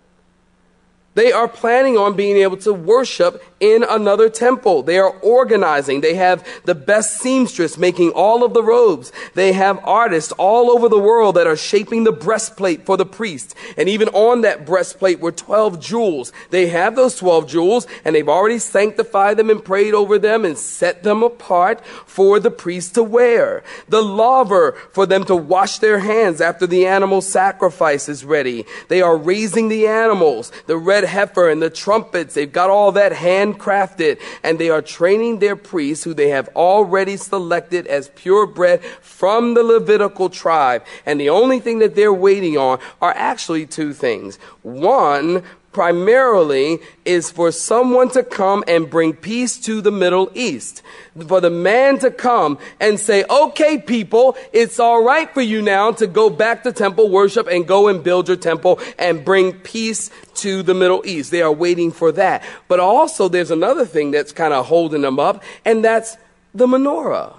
They 1.14 1.32
are 1.32 1.48
planning 1.48 1.96
on 1.96 2.14
being 2.14 2.36
able 2.36 2.56
to 2.58 2.72
worship 2.72 3.42
in 3.60 3.84
another 3.84 4.28
temple. 4.28 4.82
They 4.82 4.98
are 4.98 5.10
organizing. 5.20 6.00
They 6.00 6.14
have 6.14 6.46
the 6.64 6.74
best 6.74 7.18
seamstress 7.18 7.76
making 7.78 8.10
all 8.10 8.42
of 8.42 8.54
the 8.54 8.62
robes. 8.62 9.12
They 9.34 9.52
have 9.52 9.78
artists 9.84 10.32
all 10.32 10.70
over 10.70 10.88
the 10.88 10.98
world 10.98 11.36
that 11.36 11.46
are 11.46 11.56
shaping 11.56 12.04
the 12.04 12.12
breastplate 12.12 12.86
for 12.86 12.96
the 12.96 13.06
priest. 13.06 13.54
And 13.76 13.88
even 13.88 14.08
on 14.08 14.40
that 14.40 14.64
breastplate 14.64 15.20
were 15.20 15.32
12 15.32 15.78
jewels. 15.78 16.32
They 16.48 16.68
have 16.68 16.96
those 16.96 17.16
12 17.16 17.46
jewels 17.48 17.86
and 18.04 18.14
they've 18.14 18.28
already 18.28 18.58
sanctified 18.58 19.36
them 19.36 19.50
and 19.50 19.64
prayed 19.64 19.94
over 19.94 20.18
them 20.18 20.44
and 20.44 20.56
set 20.56 21.02
them 21.02 21.22
apart 21.22 21.84
for 22.06 22.40
the 22.40 22.50
priest 22.50 22.94
to 22.94 23.02
wear. 23.02 23.62
The 23.88 24.02
laver 24.02 24.72
for 24.92 25.04
them 25.04 25.24
to 25.24 25.36
wash 25.36 25.78
their 25.78 25.98
hands 25.98 26.40
after 26.40 26.66
the 26.66 26.86
animal 26.86 27.20
sacrifice 27.20 28.08
is 28.08 28.24
ready. 28.24 28.64
They 28.88 29.02
are 29.02 29.16
raising 29.16 29.68
the 29.68 29.86
animals, 29.86 30.50
the 30.66 30.78
red 30.78 31.04
heifer 31.04 31.50
and 31.50 31.60
the 31.60 31.70
trumpets. 31.70 32.34
They've 32.34 32.50
got 32.50 32.70
all 32.70 32.92
that 32.92 33.12
handcrafted 33.54 34.20
and 34.42 34.58
they 34.58 34.70
are 34.70 34.82
training 34.82 35.38
their 35.38 35.56
priests 35.56 36.04
who 36.04 36.14
they 36.14 36.28
have 36.28 36.48
already 36.56 37.16
selected 37.16 37.86
as 37.86 38.08
purebred 38.10 38.82
from 39.00 39.54
the 39.54 39.62
Levitical 39.62 40.28
tribe. 40.28 40.84
And 41.06 41.20
the 41.20 41.30
only 41.30 41.60
thing 41.60 41.78
that 41.80 41.94
they're 41.94 42.12
waiting 42.12 42.56
on 42.56 42.78
are 43.00 43.12
actually 43.16 43.66
two 43.66 43.92
things. 43.92 44.36
One, 44.62 45.42
primarily 45.72 46.78
is 47.04 47.30
for 47.30 47.52
someone 47.52 48.08
to 48.10 48.22
come 48.22 48.64
and 48.66 48.90
bring 48.90 49.12
peace 49.12 49.58
to 49.58 49.80
the 49.80 49.92
Middle 49.92 50.30
East. 50.34 50.82
For 51.26 51.40
the 51.40 51.50
man 51.50 51.98
to 52.00 52.10
come 52.10 52.58
and 52.80 52.98
say, 52.98 53.24
okay, 53.30 53.78
people, 53.78 54.36
it's 54.52 54.80
all 54.80 55.04
right 55.04 55.32
for 55.32 55.40
you 55.40 55.62
now 55.62 55.92
to 55.92 56.06
go 56.06 56.28
back 56.28 56.64
to 56.64 56.72
temple 56.72 57.08
worship 57.08 57.46
and 57.46 57.66
go 57.66 57.88
and 57.88 58.02
build 58.02 58.28
your 58.28 58.36
temple 58.36 58.80
and 58.98 59.24
bring 59.24 59.52
peace 59.52 60.10
to 60.36 60.62
the 60.62 60.74
Middle 60.74 61.02
East. 61.04 61.30
They 61.30 61.42
are 61.42 61.52
waiting 61.52 61.92
for 61.92 62.10
that. 62.12 62.42
But 62.66 62.80
also 62.80 63.28
there's 63.28 63.50
another 63.50 63.86
thing 63.86 64.10
that's 64.10 64.32
kind 64.32 64.52
of 64.52 64.66
holding 64.66 65.02
them 65.02 65.20
up, 65.20 65.42
and 65.64 65.84
that's 65.84 66.16
the 66.54 66.66
menorah. 66.66 67.34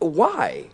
Why? 0.00 0.66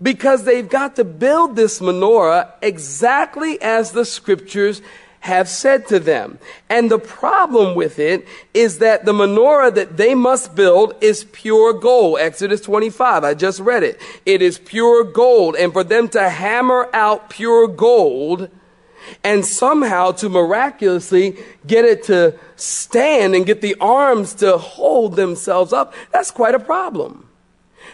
Because 0.00 0.44
they've 0.44 0.68
got 0.68 0.96
to 0.96 1.04
build 1.04 1.56
this 1.56 1.80
menorah 1.80 2.52
exactly 2.62 3.60
as 3.60 3.92
the 3.92 4.04
scriptures 4.04 4.82
have 5.26 5.48
said 5.48 5.88
to 5.88 5.98
them. 5.98 6.38
And 6.70 6.90
the 6.90 6.98
problem 6.98 7.74
with 7.74 7.98
it 7.98 8.26
is 8.54 8.78
that 8.78 9.04
the 9.04 9.12
menorah 9.12 9.74
that 9.74 9.96
they 9.96 10.14
must 10.14 10.54
build 10.54 10.94
is 11.00 11.24
pure 11.24 11.72
gold. 11.72 12.20
Exodus 12.20 12.60
25. 12.60 13.24
I 13.24 13.34
just 13.34 13.60
read 13.60 13.82
it. 13.82 14.00
It 14.24 14.40
is 14.40 14.58
pure 14.58 15.02
gold. 15.04 15.56
And 15.56 15.72
for 15.72 15.82
them 15.82 16.08
to 16.10 16.28
hammer 16.28 16.88
out 16.92 17.28
pure 17.28 17.66
gold 17.66 18.48
and 19.24 19.44
somehow 19.44 20.12
to 20.12 20.28
miraculously 20.28 21.36
get 21.66 21.84
it 21.84 22.04
to 22.04 22.38
stand 22.54 23.34
and 23.34 23.44
get 23.44 23.60
the 23.60 23.76
arms 23.80 24.32
to 24.34 24.56
hold 24.56 25.16
themselves 25.16 25.72
up, 25.72 25.92
that's 26.12 26.30
quite 26.30 26.54
a 26.54 26.60
problem. 26.60 27.28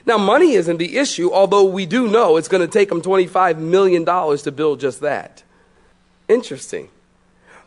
Now, 0.04 0.18
money 0.18 0.52
isn't 0.52 0.76
the 0.76 0.98
issue, 0.98 1.32
although 1.32 1.64
we 1.64 1.86
do 1.86 2.08
know 2.08 2.36
it's 2.36 2.48
going 2.48 2.66
to 2.66 2.72
take 2.72 2.88
them 2.88 3.00
$25 3.00 3.58
million 3.58 4.04
to 4.04 4.52
build 4.52 4.80
just 4.80 5.00
that. 5.00 5.42
Interesting. 6.28 6.88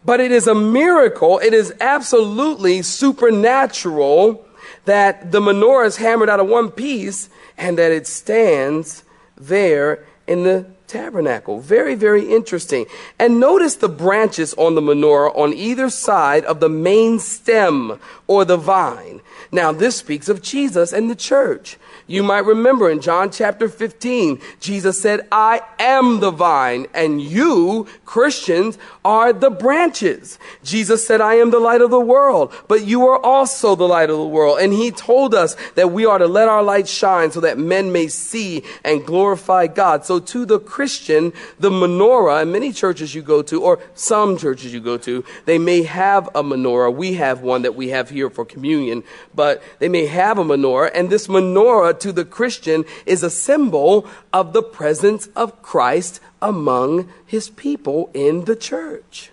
But 0.05 0.19
it 0.19 0.31
is 0.31 0.47
a 0.47 0.55
miracle. 0.55 1.39
It 1.39 1.53
is 1.53 1.73
absolutely 1.81 2.83
supernatural 2.83 4.45
that 4.85 5.31
the 5.31 5.39
menorah 5.39 5.87
is 5.87 5.97
hammered 5.97 6.29
out 6.29 6.39
of 6.39 6.47
one 6.47 6.69
piece 6.69 7.29
and 7.57 7.77
that 7.77 7.91
it 7.91 8.05
stands 8.05 9.03
there 9.35 10.05
in 10.27 10.43
the 10.43 10.67
tabernacle. 10.87 11.59
Very, 11.59 11.95
very 11.95 12.33
interesting. 12.33 12.85
And 13.19 13.39
notice 13.39 13.75
the 13.75 13.89
branches 13.89 14.53
on 14.55 14.75
the 14.75 14.81
menorah 14.81 15.35
on 15.35 15.53
either 15.53 15.89
side 15.89 16.45
of 16.45 16.59
the 16.59 16.69
main 16.69 17.19
stem 17.19 17.99
or 18.27 18.45
the 18.45 18.57
vine. 18.57 19.21
Now, 19.51 19.71
this 19.71 19.97
speaks 19.97 20.29
of 20.29 20.41
Jesus 20.41 20.93
and 20.93 21.09
the 21.09 21.15
church. 21.15 21.77
You 22.07 22.21
might 22.21 22.45
remember 22.45 22.89
in 22.91 23.01
John 23.01 23.31
chapter 23.31 23.67
15, 23.67 24.39
Jesus 24.59 25.01
said, 25.01 25.27
I 25.31 25.61
am 25.79 26.19
the 26.19 26.29
vine, 26.29 26.85
and 26.93 27.19
you, 27.19 27.87
Christians, 28.05 28.77
are 29.03 29.33
the 29.33 29.49
branches. 29.49 30.37
Jesus 30.63 31.05
said, 31.05 31.19
I 31.19 31.35
am 31.35 31.49
the 31.49 31.59
light 31.59 31.81
of 31.81 31.89
the 31.89 31.99
world, 31.99 32.53
but 32.67 32.85
you 32.85 33.07
are 33.07 33.19
also 33.25 33.75
the 33.75 33.87
light 33.87 34.11
of 34.11 34.17
the 34.17 34.27
world. 34.27 34.59
And 34.59 34.71
he 34.71 34.91
told 34.91 35.33
us 35.33 35.55
that 35.73 35.91
we 35.91 36.05
are 36.05 36.19
to 36.19 36.27
let 36.27 36.47
our 36.47 36.61
light 36.61 36.87
shine 36.87 37.31
so 37.31 37.39
that 37.41 37.57
men 37.57 37.91
may 37.91 38.07
see 38.07 38.63
and 38.83 39.03
glorify 39.03 39.65
God. 39.65 40.05
So 40.05 40.19
to 40.19 40.45
the 40.45 40.59
Christian, 40.75 41.31
the 41.57 41.69
menorah, 41.69 42.41
and 42.41 42.51
many 42.51 42.73
churches 42.73 43.15
you 43.15 43.21
go 43.21 43.41
to, 43.43 43.63
or 43.63 43.79
some 43.93 44.35
churches 44.35 44.73
you 44.73 44.81
go 44.81 44.97
to, 44.97 45.23
they 45.45 45.57
may 45.57 45.83
have 45.83 46.27
a 46.35 46.43
menorah. 46.43 46.93
We 46.93 47.13
have 47.13 47.39
one 47.39 47.61
that 47.61 47.75
we 47.75 47.87
have 47.91 48.09
here 48.09 48.29
for 48.29 48.43
communion, 48.43 49.05
but 49.33 49.63
they 49.79 49.87
may 49.87 50.05
have 50.05 50.37
a 50.37 50.43
menorah, 50.43 50.91
and 50.93 51.09
this 51.09 51.27
menorah 51.27 51.97
to 52.01 52.11
the 52.11 52.25
Christian 52.25 52.83
is 53.05 53.23
a 53.23 53.29
symbol 53.29 54.05
of 54.33 54.51
the 54.51 54.61
presence 54.61 55.27
of 55.27 55.61
Christ 55.61 56.19
among 56.41 57.07
his 57.25 57.49
people 57.49 58.09
in 58.13 58.43
the 58.43 58.57
church. 58.57 59.31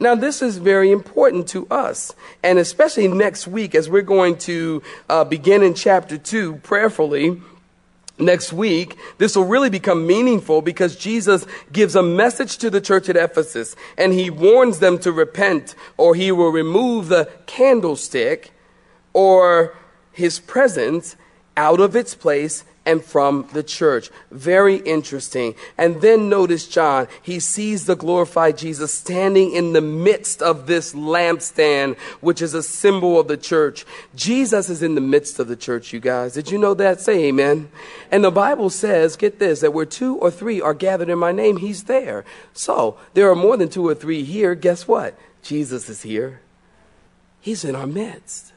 Now, 0.00 0.16
this 0.16 0.42
is 0.42 0.58
very 0.58 0.90
important 0.90 1.46
to 1.50 1.68
us, 1.70 2.12
and 2.42 2.58
especially 2.58 3.06
next 3.06 3.46
week 3.46 3.76
as 3.76 3.88
we're 3.88 4.02
going 4.02 4.36
to 4.38 4.82
uh, 5.08 5.22
begin 5.22 5.62
in 5.62 5.74
chapter 5.74 6.18
2 6.18 6.56
prayerfully. 6.56 7.40
Next 8.20 8.52
week, 8.52 8.98
this 9.16 9.34
will 9.34 9.46
really 9.46 9.70
become 9.70 10.06
meaningful 10.06 10.60
because 10.60 10.94
Jesus 10.94 11.46
gives 11.72 11.96
a 11.96 12.02
message 12.02 12.58
to 12.58 12.68
the 12.68 12.80
church 12.80 13.08
at 13.08 13.16
Ephesus 13.16 13.74
and 13.96 14.12
he 14.12 14.28
warns 14.28 14.78
them 14.78 14.98
to 14.98 15.10
repent 15.10 15.74
or 15.96 16.14
he 16.14 16.30
will 16.30 16.50
remove 16.50 17.08
the 17.08 17.30
candlestick 17.46 18.52
or 19.14 19.74
his 20.12 20.38
presence 20.38 21.16
out 21.56 21.80
of 21.80 21.96
its 21.96 22.14
place 22.14 22.64
and 22.86 23.04
from 23.04 23.46
the 23.52 23.62
church. 23.62 24.10
Very 24.30 24.76
interesting. 24.76 25.54
And 25.76 26.00
then 26.00 26.28
notice 26.28 26.66
John, 26.66 27.08
he 27.22 27.38
sees 27.38 27.86
the 27.86 27.94
glorified 27.94 28.56
Jesus 28.56 28.92
standing 28.92 29.52
in 29.52 29.74
the 29.74 29.80
midst 29.80 30.42
of 30.42 30.66
this 30.66 30.94
lampstand, 30.94 31.98
which 32.20 32.40
is 32.40 32.54
a 32.54 32.62
symbol 32.62 33.20
of 33.20 33.28
the 33.28 33.36
church. 33.36 33.84
Jesus 34.14 34.70
is 34.70 34.82
in 34.82 34.94
the 34.94 35.00
midst 35.00 35.38
of 35.38 35.48
the 35.48 35.56
church, 35.56 35.92
you 35.92 36.00
guys. 36.00 36.32
Did 36.32 36.50
you 36.50 36.58
know 36.58 36.74
that? 36.74 37.00
Say 37.00 37.24
amen. 37.24 37.70
And 38.10 38.24
the 38.24 38.30
Bible 38.30 38.70
says, 38.70 39.16
get 39.16 39.38
this, 39.38 39.60
that 39.60 39.74
where 39.74 39.86
two 39.86 40.16
or 40.16 40.30
three 40.30 40.60
are 40.60 40.74
gathered 40.74 41.10
in 41.10 41.18
my 41.18 41.32
name, 41.32 41.58
he's 41.58 41.84
there. 41.84 42.24
So 42.54 42.98
there 43.14 43.30
are 43.30 43.36
more 43.36 43.56
than 43.56 43.68
two 43.68 43.86
or 43.86 43.94
three 43.94 44.24
here. 44.24 44.54
Guess 44.54 44.88
what? 44.88 45.18
Jesus 45.42 45.88
is 45.88 46.02
here. 46.02 46.40
He's 47.40 47.64
in 47.64 47.74
our 47.74 47.86
midst. 47.86 48.52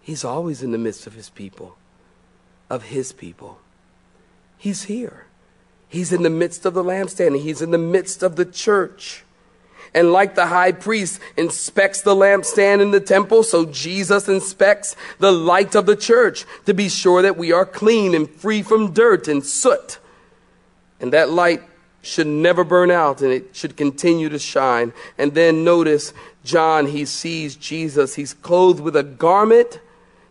He's 0.00 0.24
always 0.24 0.62
in 0.62 0.72
the 0.72 0.78
midst 0.78 1.06
of 1.06 1.14
his 1.14 1.30
people 1.30 1.76
of 2.72 2.84
his 2.84 3.12
people. 3.12 3.58
He's 4.56 4.84
here. 4.84 5.26
He's 5.88 6.10
in 6.10 6.22
the 6.22 6.30
midst 6.30 6.64
of 6.64 6.72
the 6.72 6.82
lampstand. 6.82 7.38
He's 7.42 7.60
in 7.60 7.70
the 7.70 7.76
midst 7.76 8.22
of 8.22 8.36
the 8.36 8.46
church. 8.46 9.24
And 9.92 10.10
like 10.10 10.36
the 10.36 10.46
high 10.46 10.72
priest 10.72 11.20
inspects 11.36 12.00
the 12.00 12.14
lampstand 12.14 12.80
in 12.80 12.90
the 12.90 12.98
temple, 12.98 13.42
so 13.42 13.66
Jesus 13.66 14.26
inspects 14.26 14.96
the 15.18 15.30
light 15.30 15.74
of 15.74 15.84
the 15.84 15.96
church 15.96 16.46
to 16.64 16.72
be 16.72 16.88
sure 16.88 17.20
that 17.20 17.36
we 17.36 17.52
are 17.52 17.66
clean 17.66 18.14
and 18.14 18.30
free 18.30 18.62
from 18.62 18.94
dirt 18.94 19.28
and 19.28 19.44
soot. 19.44 19.98
And 20.98 21.12
that 21.12 21.28
light 21.28 21.62
should 22.00 22.26
never 22.26 22.64
burn 22.64 22.90
out 22.90 23.20
and 23.20 23.30
it 23.30 23.54
should 23.54 23.76
continue 23.76 24.30
to 24.30 24.38
shine. 24.38 24.94
And 25.18 25.34
then 25.34 25.62
notice 25.62 26.14
John, 26.42 26.86
he 26.86 27.04
sees 27.04 27.54
Jesus. 27.54 28.14
He's 28.14 28.32
clothed 28.32 28.80
with 28.80 28.96
a 28.96 29.02
garment 29.02 29.78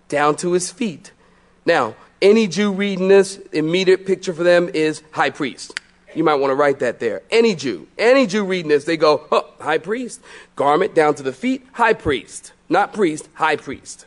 down 0.09 0.37
to 0.37 0.53
his 0.53 0.71
feet. 0.71 1.11
Now, 1.67 1.93
any 2.21 2.47
Jew 2.47 2.71
reading 2.71 3.07
this, 3.07 3.37
immediate 3.51 4.05
picture 4.05 4.33
for 4.33 4.43
them 4.43 4.69
is 4.73 5.01
high 5.11 5.29
priest. 5.31 5.79
You 6.13 6.23
might 6.23 6.35
want 6.35 6.51
to 6.51 6.55
write 6.55 6.79
that 6.79 6.99
there. 6.99 7.21
Any 7.31 7.55
Jew, 7.55 7.87
any 7.97 8.27
Jew 8.27 8.43
reading 8.43 8.69
this, 8.69 8.83
they 8.83 8.97
go, 8.97 9.27
oh, 9.31 9.49
high 9.59 9.77
priest, 9.77 10.21
garment 10.55 10.93
down 10.93 11.15
to 11.15 11.23
the 11.23 11.33
feet, 11.33 11.65
high 11.73 11.93
priest, 11.93 12.53
not 12.69 12.93
priest, 12.93 13.29
high 13.33 13.55
priest. 13.55 14.05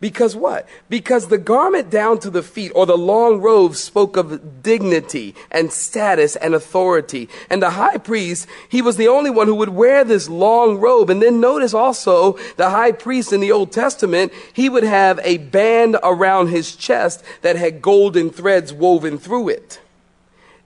Because 0.00 0.36
what? 0.36 0.68
Because 0.88 1.26
the 1.26 1.38
garment 1.38 1.90
down 1.90 2.20
to 2.20 2.30
the 2.30 2.42
feet 2.42 2.70
or 2.74 2.86
the 2.86 2.96
long 2.96 3.40
robe 3.40 3.74
spoke 3.74 4.16
of 4.16 4.62
dignity 4.62 5.34
and 5.50 5.72
status 5.72 6.36
and 6.36 6.54
authority. 6.54 7.28
And 7.50 7.60
the 7.60 7.70
high 7.70 7.96
priest, 7.96 8.46
he 8.68 8.80
was 8.80 8.96
the 8.96 9.08
only 9.08 9.30
one 9.30 9.48
who 9.48 9.56
would 9.56 9.70
wear 9.70 10.04
this 10.04 10.28
long 10.28 10.78
robe. 10.78 11.10
And 11.10 11.20
then 11.20 11.40
notice 11.40 11.74
also 11.74 12.38
the 12.56 12.70
high 12.70 12.92
priest 12.92 13.32
in 13.32 13.40
the 13.40 13.50
Old 13.50 13.72
Testament, 13.72 14.32
he 14.52 14.68
would 14.68 14.84
have 14.84 15.18
a 15.24 15.38
band 15.38 15.96
around 16.04 16.48
his 16.48 16.76
chest 16.76 17.24
that 17.42 17.56
had 17.56 17.82
golden 17.82 18.30
threads 18.30 18.72
woven 18.72 19.18
through 19.18 19.48
it. 19.48 19.80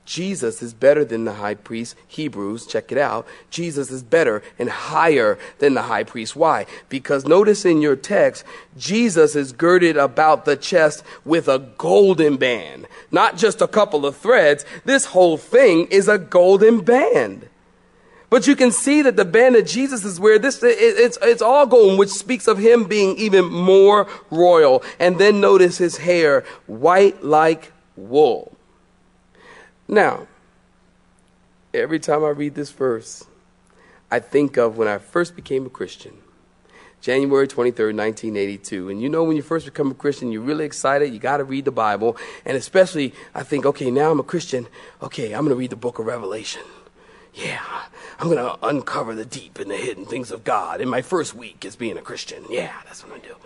Jesus 0.05 0.63
is 0.63 0.75
better 0.75 1.05
than 1.05 1.25
the 1.25 1.35
high 1.35 1.55
priest. 1.55 1.95
Hebrews, 2.09 2.67
check 2.67 2.91
it 2.91 2.99
out. 2.99 3.27
Jesus 3.51 3.91
is 3.91 4.03
better 4.03 4.43
and 4.59 4.69
higher 4.69 5.39
than 5.61 5.75
the 5.75 5.83
high 5.83 6.03
priest. 6.03 6.35
Why? 6.35 6.67
Because 6.89 7.25
notice 7.25 7.65
in 7.65 7.81
your 7.81 7.95
text, 7.95 8.45
Jesus 8.77 9.37
is 9.37 9.53
girded 9.53 9.97
about 9.97 10.45
the 10.45 10.57
chest 10.57 11.05
with 11.25 11.47
a 11.47 11.61
golden 11.79 12.37
band. 12.37 12.87
Not 13.13 13.37
just 13.37 13.63
a 13.63 13.69
couple 13.69 14.05
of 14.05 14.17
threads. 14.17 14.65
This 14.85 15.07
whole 15.07 15.37
thing 15.37 15.87
is 15.87 16.09
a 16.09 16.19
golden 16.19 16.81
band. 16.81 17.49
But 18.29 18.47
you 18.47 18.57
can 18.57 18.73
see 18.73 19.03
that 19.03 19.17
the 19.17 19.27
band 19.27 19.55
that 19.55 19.67
Jesus 19.67 20.05
is 20.05 20.19
wearing, 20.19 20.41
this, 20.41 20.63
it, 20.63 20.79
it's, 20.79 21.19
it's 21.21 21.43
all 21.43 21.67
gold, 21.67 21.99
which 21.99 22.09
speaks 22.09 22.49
of 22.49 22.57
him 22.59 22.85
being 22.85 23.17
even 23.19 23.45
more 23.45 24.09
royal. 24.31 24.83
And 24.99 25.19
then 25.19 25.41
notice 25.41 25.79
his 25.79 25.99
hair, 25.99 26.43
white 26.67 27.23
like 27.23 27.73
wool. 27.95 28.52
Now, 29.93 30.27
every 31.75 32.01
time 32.01 32.25
I 32.25 32.31
read 32.31 32.55
this 32.55 32.71
verse, 32.71 33.27
I 34.11 34.21
think 34.21 34.57
of 34.57 34.79
when 34.79 34.89
I 34.89 34.97
first 34.97 35.37
became 35.37 35.67
a 35.67 35.69
Christian. 35.69 36.15
January 37.03 37.47
23rd, 37.47 37.95
1982. 37.95 38.89
And 38.89 39.03
you 39.03 39.11
know, 39.11 39.23
when 39.23 39.37
you 39.37 39.43
first 39.43 39.67
become 39.67 39.91
a 39.91 39.95
Christian, 39.95 40.33
you're 40.33 40.41
really 40.41 40.65
excited. 40.65 41.13
You 41.13 41.19
got 41.19 41.37
to 41.37 41.45
read 41.45 41.67
the 41.67 41.73
Bible. 41.73 42.17
And 42.47 42.57
especially, 42.57 43.13
I 43.35 43.43
think, 43.43 43.67
okay, 43.67 43.91
now 43.91 44.11
I'm 44.11 44.19
a 44.19 44.23
Christian. 44.23 44.67
Okay, 45.03 45.35
I'm 45.35 45.45
going 45.45 45.51
to 45.51 45.57
read 45.57 45.69
the 45.69 45.77
book 45.77 45.99
of 45.99 46.07
Revelation. 46.07 46.63
Yeah, 47.35 47.61
I'm 48.19 48.29
going 48.29 48.39
to 48.39 48.67
uncover 48.67 49.15
the 49.15 49.27
deep 49.27 49.59
and 49.59 49.71
the 49.71 49.77
hidden 49.77 50.07
things 50.07 50.31
of 50.31 50.43
God 50.43 50.81
in 50.81 50.89
my 50.89 51.03
first 51.03 51.35
week 51.35 51.67
as 51.67 51.77
being 51.77 51.99
a 51.99 52.03
Christian. 52.03 52.45
Yeah, 52.49 52.73
that's 52.87 53.05
what 53.07 53.13
I 53.15 53.19
do. 53.19 53.37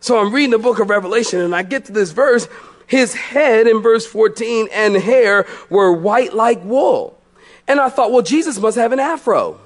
So 0.00 0.18
I'm 0.18 0.34
reading 0.34 0.50
the 0.50 0.58
book 0.58 0.80
of 0.80 0.90
Revelation 0.90 1.40
and 1.40 1.54
I 1.54 1.62
get 1.62 1.86
to 1.86 1.92
this 1.92 2.10
verse. 2.10 2.46
His 2.86 3.14
head 3.14 3.66
in 3.66 3.80
verse 3.80 4.06
14 4.06 4.68
and 4.72 4.96
hair 4.96 5.46
were 5.70 5.92
white 5.92 6.34
like 6.34 6.62
wool. 6.64 7.18
And 7.66 7.80
I 7.80 7.88
thought, 7.88 8.12
well, 8.12 8.22
Jesus 8.22 8.58
must 8.58 8.76
have 8.76 8.92
an 8.92 9.00
afro. 9.00 9.60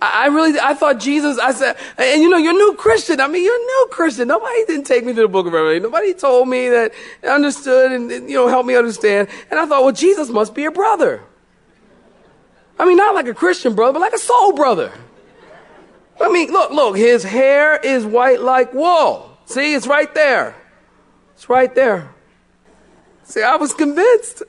I 0.00 0.26
really, 0.26 0.58
I 0.60 0.74
thought 0.74 1.00
Jesus, 1.00 1.38
I 1.38 1.52
said, 1.52 1.76
and 1.96 2.22
you 2.22 2.28
know, 2.28 2.36
you're 2.36 2.52
a 2.52 2.54
new 2.54 2.74
Christian. 2.74 3.18
I 3.18 3.28
mean, 3.28 3.42
you're 3.42 3.54
a 3.54 3.58
new 3.58 3.88
Christian. 3.90 4.28
Nobody 4.28 4.64
didn't 4.66 4.84
take 4.84 5.04
me 5.04 5.14
to 5.14 5.22
the 5.22 5.28
book 5.28 5.46
of 5.46 5.52
Revelation. 5.54 5.84
Nobody 5.84 6.12
told 6.12 6.48
me 6.48 6.68
that, 6.68 6.92
understood 7.26 7.92
and, 7.92 8.10
you 8.10 8.36
know, 8.36 8.46
helped 8.48 8.68
me 8.68 8.76
understand. 8.76 9.28
And 9.50 9.58
I 9.58 9.64
thought, 9.64 9.82
well, 9.82 9.92
Jesus 9.92 10.28
must 10.28 10.54
be 10.54 10.66
a 10.66 10.70
brother. 10.70 11.22
I 12.78 12.84
mean, 12.84 12.98
not 12.98 13.14
like 13.14 13.26
a 13.26 13.34
Christian 13.34 13.74
brother, 13.74 13.94
but 13.94 14.00
like 14.00 14.12
a 14.12 14.18
soul 14.18 14.52
brother. 14.52 14.92
I 16.20 16.30
mean, 16.30 16.50
look, 16.50 16.70
look, 16.70 16.96
his 16.96 17.22
hair 17.22 17.76
is 17.76 18.04
white 18.04 18.40
like 18.40 18.74
wool. 18.74 19.36
See, 19.46 19.74
it's 19.74 19.86
right 19.86 20.14
there. 20.14 20.54
It's 21.36 21.50
right 21.50 21.74
there. 21.74 22.14
See, 23.24 23.42
I 23.42 23.56
was 23.56 23.74
convinced. 23.74 24.42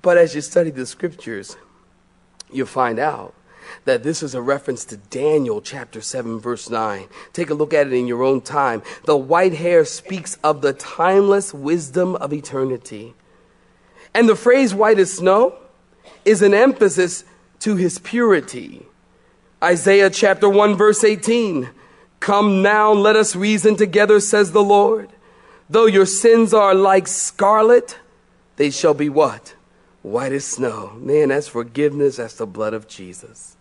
But 0.00 0.16
as 0.16 0.34
you 0.34 0.40
study 0.40 0.70
the 0.70 0.86
scriptures, 0.86 1.58
you'll 2.50 2.66
find 2.66 2.98
out 2.98 3.34
that 3.84 4.02
this 4.02 4.22
is 4.22 4.34
a 4.34 4.40
reference 4.40 4.86
to 4.86 4.96
Daniel 4.96 5.60
chapter 5.60 6.00
7, 6.00 6.40
verse 6.40 6.70
9. 6.70 7.06
Take 7.34 7.50
a 7.50 7.54
look 7.54 7.74
at 7.74 7.86
it 7.86 7.92
in 7.92 8.06
your 8.06 8.22
own 8.22 8.40
time. 8.40 8.82
The 9.04 9.16
white 9.16 9.52
hair 9.52 9.84
speaks 9.84 10.38
of 10.42 10.62
the 10.62 10.72
timeless 10.72 11.52
wisdom 11.52 12.16
of 12.16 12.32
eternity. 12.32 13.14
And 14.14 14.26
the 14.26 14.36
phrase 14.36 14.72
white 14.72 14.98
as 14.98 15.12
snow 15.12 15.58
is 16.24 16.40
an 16.40 16.54
emphasis 16.54 17.24
to 17.60 17.76
his 17.76 17.98
purity. 17.98 18.86
Isaiah 19.62 20.08
chapter 20.08 20.48
1, 20.48 20.76
verse 20.76 21.04
18. 21.04 21.68
Come 22.20 22.62
now, 22.62 22.92
let 22.92 23.16
us 23.16 23.36
reason 23.36 23.76
together, 23.76 24.20
says 24.20 24.52
the 24.52 24.64
Lord. 24.64 25.10
Though 25.68 25.86
your 25.86 26.06
sins 26.06 26.54
are 26.54 26.74
like 26.74 27.06
scarlet, 27.08 27.98
they 28.56 28.70
shall 28.70 28.94
be 28.94 29.08
what? 29.08 29.54
white 30.06 30.32
as 30.32 30.44
snow. 30.44 30.92
Man, 31.00 31.28
that's 31.30 31.48
forgiveness. 31.48 32.16
That's 32.16 32.36
the 32.36 32.46
blood 32.46 32.74
of 32.74 32.86
Jesus. 32.86 33.56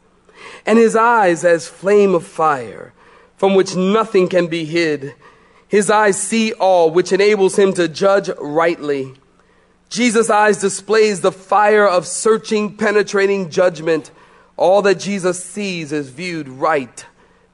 And 0.66 0.78
his 0.78 0.96
eyes 0.96 1.44
as 1.44 1.68
flame 1.68 2.14
of 2.14 2.26
fire, 2.26 2.94
from 3.36 3.56
which 3.56 3.76
nothing 3.76 4.28
can 4.30 4.48
be 4.48 4.64
hid. 4.64 5.16
His 5.68 5.90
eyes 5.90 6.22
see 6.22 6.54
all, 6.54 6.92
which 6.92 7.12
enables 7.12 7.58
him 7.58 7.74
to 7.74 7.88
judge 7.88 8.30
rightly. 8.40 9.14
Jesus' 9.90 10.30
eyes 10.30 10.60
displays 10.60 11.22
the 11.22 11.32
fire 11.32 11.88
of 11.88 12.06
searching, 12.06 12.78
penetrating 12.78 13.50
judgment. 13.50 14.12
All 14.56 14.82
that 14.84 15.00
Jesus 15.00 15.44
sees 15.44 15.92
is 15.92 16.10
viewed 16.10 16.48
right, 16.48 17.06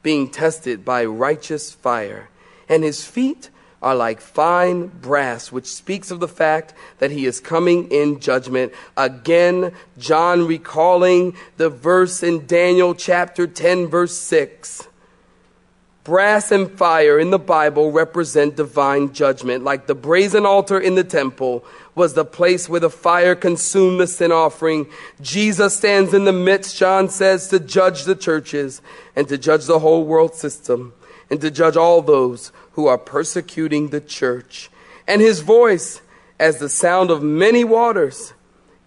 being 0.04 0.30
tested 0.30 0.84
by 0.84 1.06
righteous 1.06 1.72
fire. 1.72 2.30
And 2.68 2.84
his 2.84 3.06
feet 3.06 3.50
are 3.82 3.96
like 3.96 4.22
fine 4.22 4.88
brass, 4.88 5.52
which 5.52 5.66
speaks 5.66 6.12
of 6.12 6.20
the 6.20 6.28
fact 6.28 6.74
that 7.00 7.12
he 7.12 7.26
is 7.26 7.40
coming 7.40 7.90
in 7.92 8.20
judgment. 8.20 8.74
Again, 8.96 9.74
John 9.98 10.46
recalling 10.46 11.36
the 11.58 11.70
verse 11.70 12.22
in 12.22 12.46
Daniel 12.46 12.94
chapter 12.94 13.48
10, 13.48 13.88
verse 13.88 14.16
6. 14.18 14.88
Brass 16.04 16.52
and 16.52 16.72
fire 16.72 17.20
in 17.20 17.30
the 17.30 17.38
Bible 17.38 17.92
represent 17.92 18.56
divine 18.56 19.14
judgment. 19.14 19.64
Like 19.64 19.86
the 19.86 19.94
brazen 19.94 20.46
altar 20.46 20.80
in 20.80 20.96
the 20.96 21.04
temple 21.04 21.64
was 21.94 22.14
the 22.14 22.26
place 22.26 22.68
where 22.68 22.80
the 22.80 22.90
fire 22.90 23.36
consumed 23.36 24.00
the 24.00 24.08
sin 24.08 24.32
offering. 24.32 24.88
Jesus 25.22 25.78
stands 25.78 26.14
in 26.14 26.26
the 26.26 26.34
midst, 26.34 26.76
John 26.76 27.08
says, 27.08 27.50
to 27.50 27.60
judge 27.60 28.06
the 28.06 28.16
churches 28.16 28.82
and 29.16 29.28
to 29.28 29.38
judge 29.38 29.66
the 29.66 29.80
whole 29.80 30.04
world 30.04 30.34
system 30.34 30.94
and 31.30 31.40
to 31.42 31.52
judge 31.52 31.78
all 31.78 32.02
those 32.02 32.52
who 32.74 32.88
are 32.88 32.98
persecuting 32.98 33.90
the 33.90 34.02
church. 34.02 34.72
And 35.08 35.22
his 35.22 35.42
voice 35.42 36.02
as 36.40 36.58
the 36.58 36.70
sound 36.70 37.12
of 37.12 37.22
many 37.22 37.64
waters. 37.64 38.34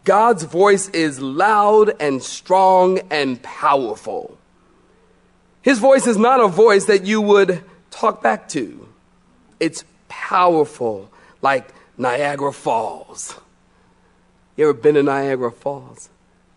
God's 0.04 0.42
voice 0.42 0.88
is 0.88 1.20
loud 1.20 1.94
and 2.00 2.20
strong 2.22 2.98
and 3.10 3.40
powerful. 3.42 4.36
His 5.64 5.78
voice 5.78 6.06
is 6.06 6.18
not 6.18 6.40
a 6.40 6.46
voice 6.46 6.84
that 6.84 7.06
you 7.06 7.22
would 7.22 7.64
talk 7.90 8.22
back 8.22 8.48
to. 8.50 8.86
It's 9.58 9.82
powerful, 10.08 11.10
like 11.40 11.72
Niagara 11.96 12.52
Falls. 12.52 13.40
You 14.56 14.68
ever 14.68 14.74
been 14.74 14.96
to 14.96 15.02
Niagara 15.02 15.50
Falls? 15.50 16.10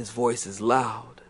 His 0.00 0.08
voice 0.08 0.46
is 0.46 0.62
loud. 0.62 1.20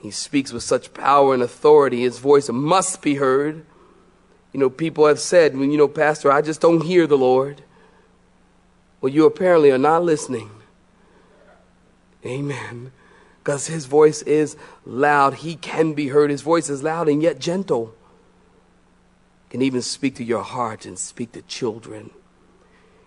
He 0.00 0.10
speaks 0.10 0.50
with 0.50 0.62
such 0.62 0.94
power 0.94 1.34
and 1.34 1.42
authority, 1.42 2.00
his 2.00 2.18
voice 2.18 2.48
must 2.48 3.02
be 3.02 3.16
heard. 3.16 3.66
You 4.54 4.60
know, 4.60 4.70
people 4.70 5.06
have 5.06 5.20
said, 5.20 5.54
when 5.54 5.70
you 5.70 5.76
know, 5.76 5.86
Pastor, 5.86 6.32
I 6.32 6.40
just 6.40 6.62
don't 6.62 6.80
hear 6.80 7.06
the 7.06 7.18
Lord. 7.18 7.60
Well, 9.02 9.12
you 9.12 9.26
apparently 9.26 9.70
are 9.70 9.76
not 9.76 10.02
listening. 10.02 10.50
Amen. 12.24 12.92
Because 13.44 13.66
his 13.66 13.84
voice 13.84 14.22
is 14.22 14.56
loud. 14.86 15.34
He 15.34 15.56
can 15.56 15.92
be 15.92 16.08
heard. 16.08 16.30
His 16.30 16.40
voice 16.40 16.70
is 16.70 16.82
loud 16.82 17.10
and 17.10 17.22
yet 17.22 17.38
gentle. 17.38 17.94
Can 19.50 19.60
even 19.60 19.82
speak 19.82 20.14
to 20.14 20.24
your 20.24 20.42
heart 20.42 20.86
and 20.86 20.98
speak 20.98 21.32
to 21.32 21.42
children. 21.42 22.08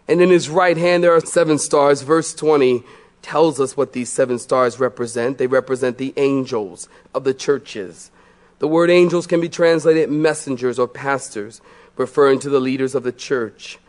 And 0.08 0.22
in 0.22 0.30
his 0.30 0.48
right 0.48 0.78
hand 0.78 1.04
there 1.04 1.16
are 1.16 1.22
seven 1.22 1.58
stars. 1.58 2.04
Verse 2.04 2.36
20 2.36 2.84
tells 3.22 3.60
us 3.60 3.76
what 3.76 3.94
these 3.94 4.10
seven 4.10 4.40
stars 4.40 4.80
represent. 4.80 5.38
They 5.38 5.48
represent 5.48 5.98
the 5.98 6.14
angels 6.18 6.88
of 7.14 7.24
the 7.24 7.34
churches. 7.34 8.12
The 8.60 8.68
word 8.68 8.90
angels 8.90 9.28
can 9.28 9.42
be 9.42 9.50
translated 9.50 10.10
messengers 10.10 10.80
or 10.80 10.88
pastors, 10.88 11.62
referring 11.98 12.40
to 12.40 12.50
the 12.50 12.60
leaders 12.60 12.96
of 12.96 13.04
the 13.04 13.12
church. 13.12 13.80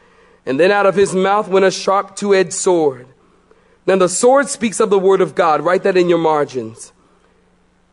And 0.47 0.59
then 0.59 0.71
out 0.71 0.87
of 0.87 0.95
his 0.95 1.15
mouth 1.15 1.49
went 1.49 1.65
a 1.65 1.71
sharp 1.71 2.17
two 2.17 2.35
edged 2.35 2.53
sword. 2.53 3.07
Now, 3.87 3.97
the 3.97 4.09
sword 4.09 4.49
speaks 4.49 4.79
of 4.79 4.91
the 4.91 4.99
word 4.99 5.21
of 5.21 5.35
God. 5.35 5.63
Write 5.63 5.83
that 5.85 5.97
in 5.97 6.09
your 6.09 6.19
margins. 6.19 6.93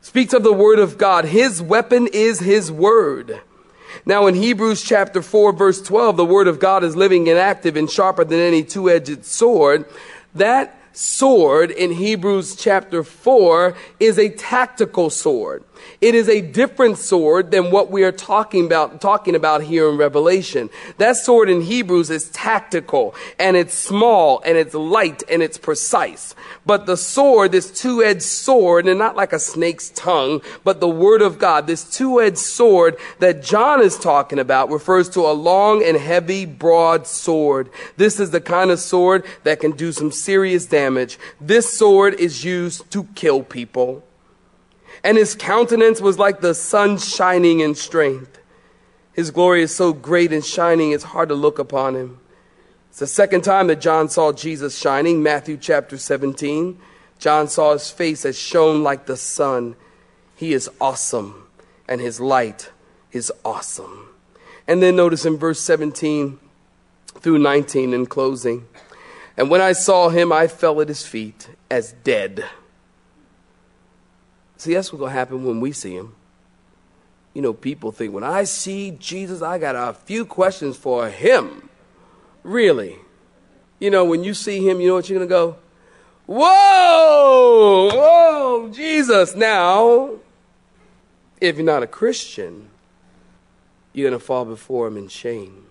Speaks 0.01 0.33
of 0.33 0.43
the 0.43 0.53
word 0.53 0.79
of 0.79 0.97
God. 0.97 1.25
His 1.25 1.61
weapon 1.61 2.07
is 2.07 2.39
his 2.39 2.71
word. 2.71 3.41
Now, 4.05 4.27
in 4.27 4.35
Hebrews 4.35 4.83
chapter 4.83 5.21
4, 5.21 5.53
verse 5.53 5.81
12, 5.81 6.17
the 6.17 6.25
word 6.25 6.47
of 6.47 6.59
God 6.59 6.83
is 6.83 6.95
living 6.95 7.27
and 7.29 7.39
active 7.39 7.75
and 7.75 7.89
sharper 7.89 8.23
than 8.23 8.39
any 8.39 8.63
two 8.63 8.89
edged 8.89 9.25
sword. 9.25 9.85
That 10.35 10.77
sword 10.97 11.69
in 11.69 11.91
Hebrews 11.91 12.55
chapter 12.55 13.03
4 13.03 13.75
is 13.99 14.17
a 14.17 14.29
tactical 14.29 15.11
sword. 15.11 15.63
It 16.01 16.15
is 16.15 16.29
a 16.29 16.41
different 16.41 16.97
sword 16.97 17.51
than 17.51 17.71
what 17.71 17.89
we 17.91 18.03
are 18.03 18.11
talking 18.11 18.65
about, 18.65 19.01
talking 19.01 19.35
about 19.35 19.63
here 19.63 19.89
in 19.89 19.97
Revelation. 19.97 20.69
That 20.97 21.17
sword 21.17 21.49
in 21.49 21.61
Hebrews 21.61 22.09
is 22.09 22.29
tactical 22.29 23.15
and 23.39 23.57
it's 23.57 23.73
small 23.73 24.41
and 24.45 24.57
it's 24.57 24.73
light 24.73 25.23
and 25.29 25.41
it's 25.41 25.57
precise. 25.57 26.35
But 26.65 26.85
the 26.85 26.97
sword, 26.97 27.51
this 27.51 27.71
two-edged 27.71 28.21
sword, 28.21 28.87
and 28.87 28.99
not 28.99 29.15
like 29.15 29.33
a 29.33 29.39
snake's 29.39 29.89
tongue, 29.89 30.41
but 30.63 30.79
the 30.79 30.89
word 30.89 31.21
of 31.21 31.39
God, 31.39 31.67
this 31.67 31.89
two-edged 31.89 32.37
sword 32.37 32.97
that 33.19 33.43
John 33.43 33.81
is 33.81 33.97
talking 33.97 34.39
about 34.39 34.69
refers 34.69 35.09
to 35.09 35.21
a 35.21 35.33
long 35.33 35.83
and 35.83 35.97
heavy, 35.97 36.45
broad 36.45 37.07
sword. 37.07 37.69
This 37.97 38.19
is 38.19 38.31
the 38.31 38.41
kind 38.41 38.71
of 38.71 38.79
sword 38.79 39.25
that 39.43 39.59
can 39.59 39.71
do 39.71 39.91
some 39.91 40.11
serious 40.11 40.65
damage. 40.65 41.17
This 41.39 41.77
sword 41.77 42.15
is 42.15 42.43
used 42.43 42.89
to 42.91 43.05
kill 43.15 43.43
people 43.43 44.03
and 45.03 45.17
his 45.17 45.35
countenance 45.35 46.01
was 46.01 46.19
like 46.19 46.41
the 46.41 46.53
sun 46.53 46.97
shining 46.97 47.59
in 47.59 47.75
strength. 47.75 48.39
His 49.13 49.31
glory 49.31 49.63
is 49.63 49.75
so 49.75 49.93
great 49.93 50.31
and 50.31 50.45
shining, 50.45 50.91
it's 50.91 51.03
hard 51.03 51.29
to 51.29 51.35
look 51.35 51.59
upon 51.59 51.95
him. 51.95 52.19
It's 52.89 52.99
the 52.99 53.07
second 53.07 53.43
time 53.43 53.67
that 53.67 53.81
John 53.81 54.09
saw 54.09 54.31
Jesus 54.31 54.77
shining, 54.77 55.21
Matthew 55.21 55.57
chapter 55.57 55.97
17. 55.97 56.79
John 57.19 57.47
saw 57.47 57.73
his 57.73 57.89
face 57.89 58.25
as 58.25 58.37
shone 58.37 58.83
like 58.83 59.05
the 59.05 59.17
sun. 59.17 59.75
He 60.35 60.53
is 60.53 60.69
awesome, 60.79 61.47
and 61.87 61.99
his 61.99 62.19
light 62.19 62.71
is 63.11 63.31
awesome. 63.43 64.09
And 64.67 64.81
then 64.81 64.95
notice 64.95 65.25
in 65.25 65.37
verse 65.37 65.59
17 65.59 66.39
through 67.19 67.39
19 67.39 67.93
in 67.93 68.05
closing. 68.05 68.67
And 69.35 69.49
when 69.49 69.61
I 69.61 69.71
saw 69.73 70.09
him, 70.09 70.31
I 70.31 70.47
fell 70.47 70.81
at 70.81 70.89
his 70.89 71.05
feet 71.05 71.49
as 71.69 71.93
dead. 72.03 72.45
See, 74.57 74.73
that's 74.73 74.91
what's 74.91 74.99
going 74.99 75.11
to 75.11 75.17
happen 75.17 75.45
when 75.45 75.61
we 75.61 75.71
see 75.71 75.95
him. 75.95 76.15
You 77.33 77.41
know, 77.41 77.53
people 77.53 77.91
think 77.91 78.13
when 78.13 78.23
I 78.23 78.45
see 78.45 78.91
Jesus, 78.91 79.41
I 79.41 79.59
got 79.59 79.75
a 79.75 79.93
few 79.93 80.25
questions 80.25 80.75
for 80.75 81.09
him. 81.09 81.69
Really. 82.43 82.97
You 83.79 83.91
know, 83.91 84.03
when 84.05 84.23
you 84.23 84.33
see 84.33 84.67
him, 84.67 84.81
you 84.81 84.87
know 84.87 84.95
what 84.95 85.07
you're 85.07 85.19
going 85.19 85.29
to 85.29 85.33
go? 85.33 85.57
Whoa, 86.25 87.89
whoa, 87.93 88.69
Jesus. 88.73 89.35
Now, 89.35 90.15
if 91.39 91.57
you're 91.57 91.65
not 91.65 91.83
a 91.83 91.87
Christian, 91.87 92.69
you're 93.93 94.09
going 94.09 94.19
to 94.19 94.25
fall 94.25 94.45
before 94.45 94.87
him 94.87 94.97
in 94.97 95.07
shame. 95.07 95.65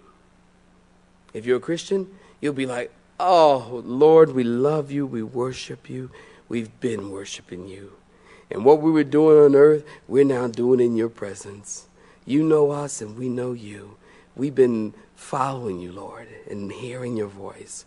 If 1.34 1.44
you're 1.44 1.58
a 1.58 1.60
Christian, 1.60 2.08
you'll 2.40 2.54
be 2.54 2.66
like, 2.66 2.92
oh, 3.18 3.82
Lord, 3.84 4.32
we 4.32 4.44
love 4.44 4.90
you, 4.90 5.06
we 5.06 5.22
worship 5.22 5.90
you, 5.90 6.10
we've 6.48 6.80
been 6.80 7.10
worshiping 7.10 7.66
you. 7.66 7.92
And 8.50 8.64
what 8.64 8.80
we 8.80 8.90
were 8.90 9.04
doing 9.04 9.38
on 9.38 9.54
earth, 9.54 9.84
we're 10.06 10.24
now 10.24 10.46
doing 10.46 10.80
in 10.80 10.96
your 10.96 11.08
presence. 11.08 11.86
You 12.24 12.42
know 12.42 12.70
us 12.70 13.00
and 13.00 13.16
we 13.16 13.28
know 13.28 13.52
you. 13.52 13.96
We've 14.34 14.54
been 14.54 14.94
following 15.14 15.80
you, 15.80 15.92
Lord, 15.92 16.28
and 16.48 16.70
hearing 16.70 17.16
your 17.16 17.28
voice. 17.28 17.84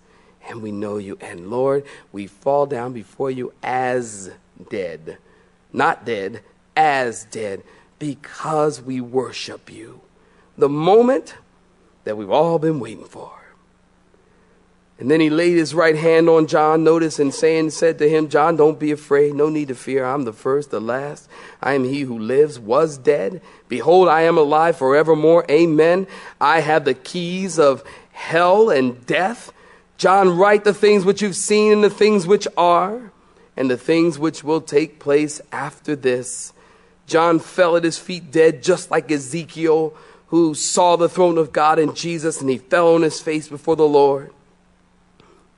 And 0.47 0.61
we 0.61 0.71
know 0.71 0.97
you. 0.97 1.17
And 1.21 1.49
Lord, 1.49 1.85
we 2.11 2.27
fall 2.27 2.65
down 2.65 2.93
before 2.93 3.31
you 3.31 3.53
as 3.61 4.31
dead. 4.69 5.17
Not 5.71 6.05
dead, 6.05 6.41
as 6.75 7.25
dead, 7.25 7.63
because 7.99 8.81
we 8.81 8.99
worship 8.99 9.71
you. 9.71 10.01
The 10.57 10.69
moment 10.69 11.35
that 12.03 12.17
we've 12.17 12.31
all 12.31 12.59
been 12.59 12.79
waiting 12.79 13.05
for. 13.05 13.38
And 14.99 15.09
then 15.09 15.21
he 15.21 15.29
laid 15.29 15.55
his 15.55 15.73
right 15.73 15.95
hand 15.95 16.27
on 16.27 16.47
John, 16.47 16.83
notice, 16.83 17.19
and 17.19 17.33
saying, 17.33 17.69
said 17.69 17.99
to 17.99 18.09
him, 18.09 18.27
John, 18.27 18.57
don't 18.57 18.77
be 18.77 18.91
afraid, 18.91 19.33
no 19.33 19.47
need 19.47 19.69
to 19.69 19.75
fear. 19.75 20.03
I'm 20.03 20.25
the 20.25 20.33
first, 20.33 20.71
the 20.71 20.81
last. 20.81 21.29
I 21.61 21.73
am 21.73 21.85
he 21.85 22.01
who 22.01 22.19
lives, 22.19 22.59
was 22.59 22.97
dead. 22.97 23.41
Behold, 23.69 24.09
I 24.09 24.23
am 24.23 24.37
alive 24.37 24.75
forevermore. 24.75 25.45
Amen. 25.49 26.05
I 26.41 26.59
have 26.59 26.83
the 26.83 26.93
keys 26.93 27.57
of 27.57 27.81
hell 28.11 28.69
and 28.69 29.05
death. 29.05 29.53
John, 29.97 30.37
write 30.37 30.65
the 30.65 30.73
things 30.73 31.05
which 31.05 31.21
you've 31.21 31.35
seen 31.35 31.71
and 31.71 31.83
the 31.83 31.89
things 31.89 32.27
which 32.27 32.47
are, 32.57 33.13
and 33.55 33.71
the 33.71 33.77
things 33.77 34.19
which 34.19 34.43
will 34.43 34.61
take 34.61 34.99
place 34.99 35.39
after 35.53 35.95
this. 35.95 36.51
John 37.07 37.39
fell 37.39 37.77
at 37.77 37.85
his 37.85 37.97
feet 37.97 38.31
dead, 38.31 38.61
just 38.61 38.91
like 38.91 39.09
Ezekiel, 39.09 39.93
who 40.27 40.53
saw 40.53 40.97
the 40.97 41.09
throne 41.09 41.37
of 41.37 41.53
God 41.53 41.79
in 41.79 41.95
Jesus, 41.95 42.41
and 42.41 42.49
he 42.49 42.57
fell 42.57 42.95
on 42.95 43.01
his 43.01 43.21
face 43.21 43.47
before 43.47 43.77
the 43.77 43.87
Lord. 43.87 44.33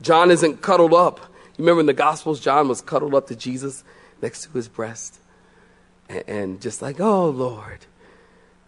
John 0.01 0.31
isn't 0.31 0.61
cuddled 0.61 0.93
up. 0.93 1.19
You 1.57 1.63
remember 1.63 1.81
in 1.81 1.85
the 1.85 1.93
Gospels, 1.93 2.39
John 2.39 2.67
was 2.67 2.81
cuddled 2.81 3.13
up 3.13 3.27
to 3.27 3.35
Jesus 3.35 3.83
next 4.21 4.43
to 4.43 4.51
his 4.51 4.67
breast. 4.67 5.19
And, 6.09 6.23
and 6.27 6.61
just 6.61 6.81
like, 6.81 6.99
oh, 6.99 7.29
Lord. 7.29 7.85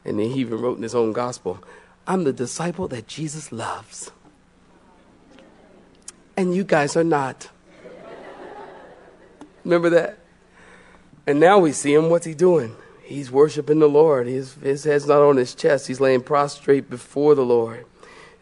And 0.05 0.19
then 0.19 0.29
he 0.31 0.41
even 0.41 0.59
wrote 0.59 0.77
in 0.77 0.83
his 0.83 0.95
own 0.95 1.13
Gospel, 1.13 1.63
I'm 2.05 2.23
the 2.23 2.33
disciple 2.33 2.87
that 2.89 3.07
Jesus 3.07 3.51
loves. 3.51 4.11
And 6.35 6.53
you 6.55 6.63
guys 6.63 6.95
are 6.95 7.03
not. 7.03 7.49
Remember 9.63 9.89
that? 9.91 10.19
And 11.25 11.39
now 11.39 11.59
we 11.59 11.71
see 11.71 11.93
him. 11.93 12.09
What's 12.09 12.25
he 12.25 12.33
doing? 12.33 12.75
He's 13.03 13.31
worshiping 13.31 13.79
the 13.79 13.87
Lord. 13.87 14.27
His, 14.27 14.55
his 14.55 14.83
head's 14.83 15.07
not 15.07 15.21
on 15.21 15.37
his 15.37 15.55
chest, 15.55 15.87
he's 15.87 16.01
laying 16.01 16.21
prostrate 16.21 16.89
before 16.89 17.35
the 17.35 17.45
Lord. 17.45 17.85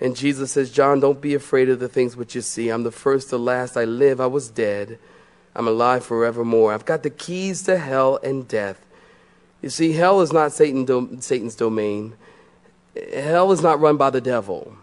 And 0.02 0.16
Jesus 0.16 0.52
says, 0.52 0.72
John, 0.72 1.00
don't 1.00 1.22
be 1.22 1.36
afraid 1.36 1.70
of 1.70 1.80
the 1.80 1.88
things 1.88 2.18
which 2.18 2.34
you 2.34 2.42
see. 2.42 2.70
I'm 2.70 2.82
the 2.82 2.92
first, 2.92 3.30
the 3.30 3.38
last. 3.38 3.78
I 3.78 3.86
live. 3.86 4.20
I 4.20 4.26
was 4.26 4.50
dead. 4.50 4.98
I'm 5.56 5.68
alive 5.68 6.04
forevermore. 6.04 6.74
I've 6.74 6.86
got 6.86 7.04
the 7.04 7.12
keys 7.12 7.62
to 7.64 7.78
hell 7.78 8.20
and 8.24 8.48
death. 8.48 8.84
You 9.62 9.70
see, 9.70 9.92
hell 9.92 10.22
is 10.22 10.34
not 10.34 10.54
Satan 10.54 10.86
do- 10.86 11.18
Satan's 11.20 11.56
domain. 11.56 12.16
Hell 13.14 13.52
is 13.52 13.62
not 13.62 13.80
run 13.80 13.96
by 13.96 14.10
the 14.10 14.22
devil. 14.22 14.76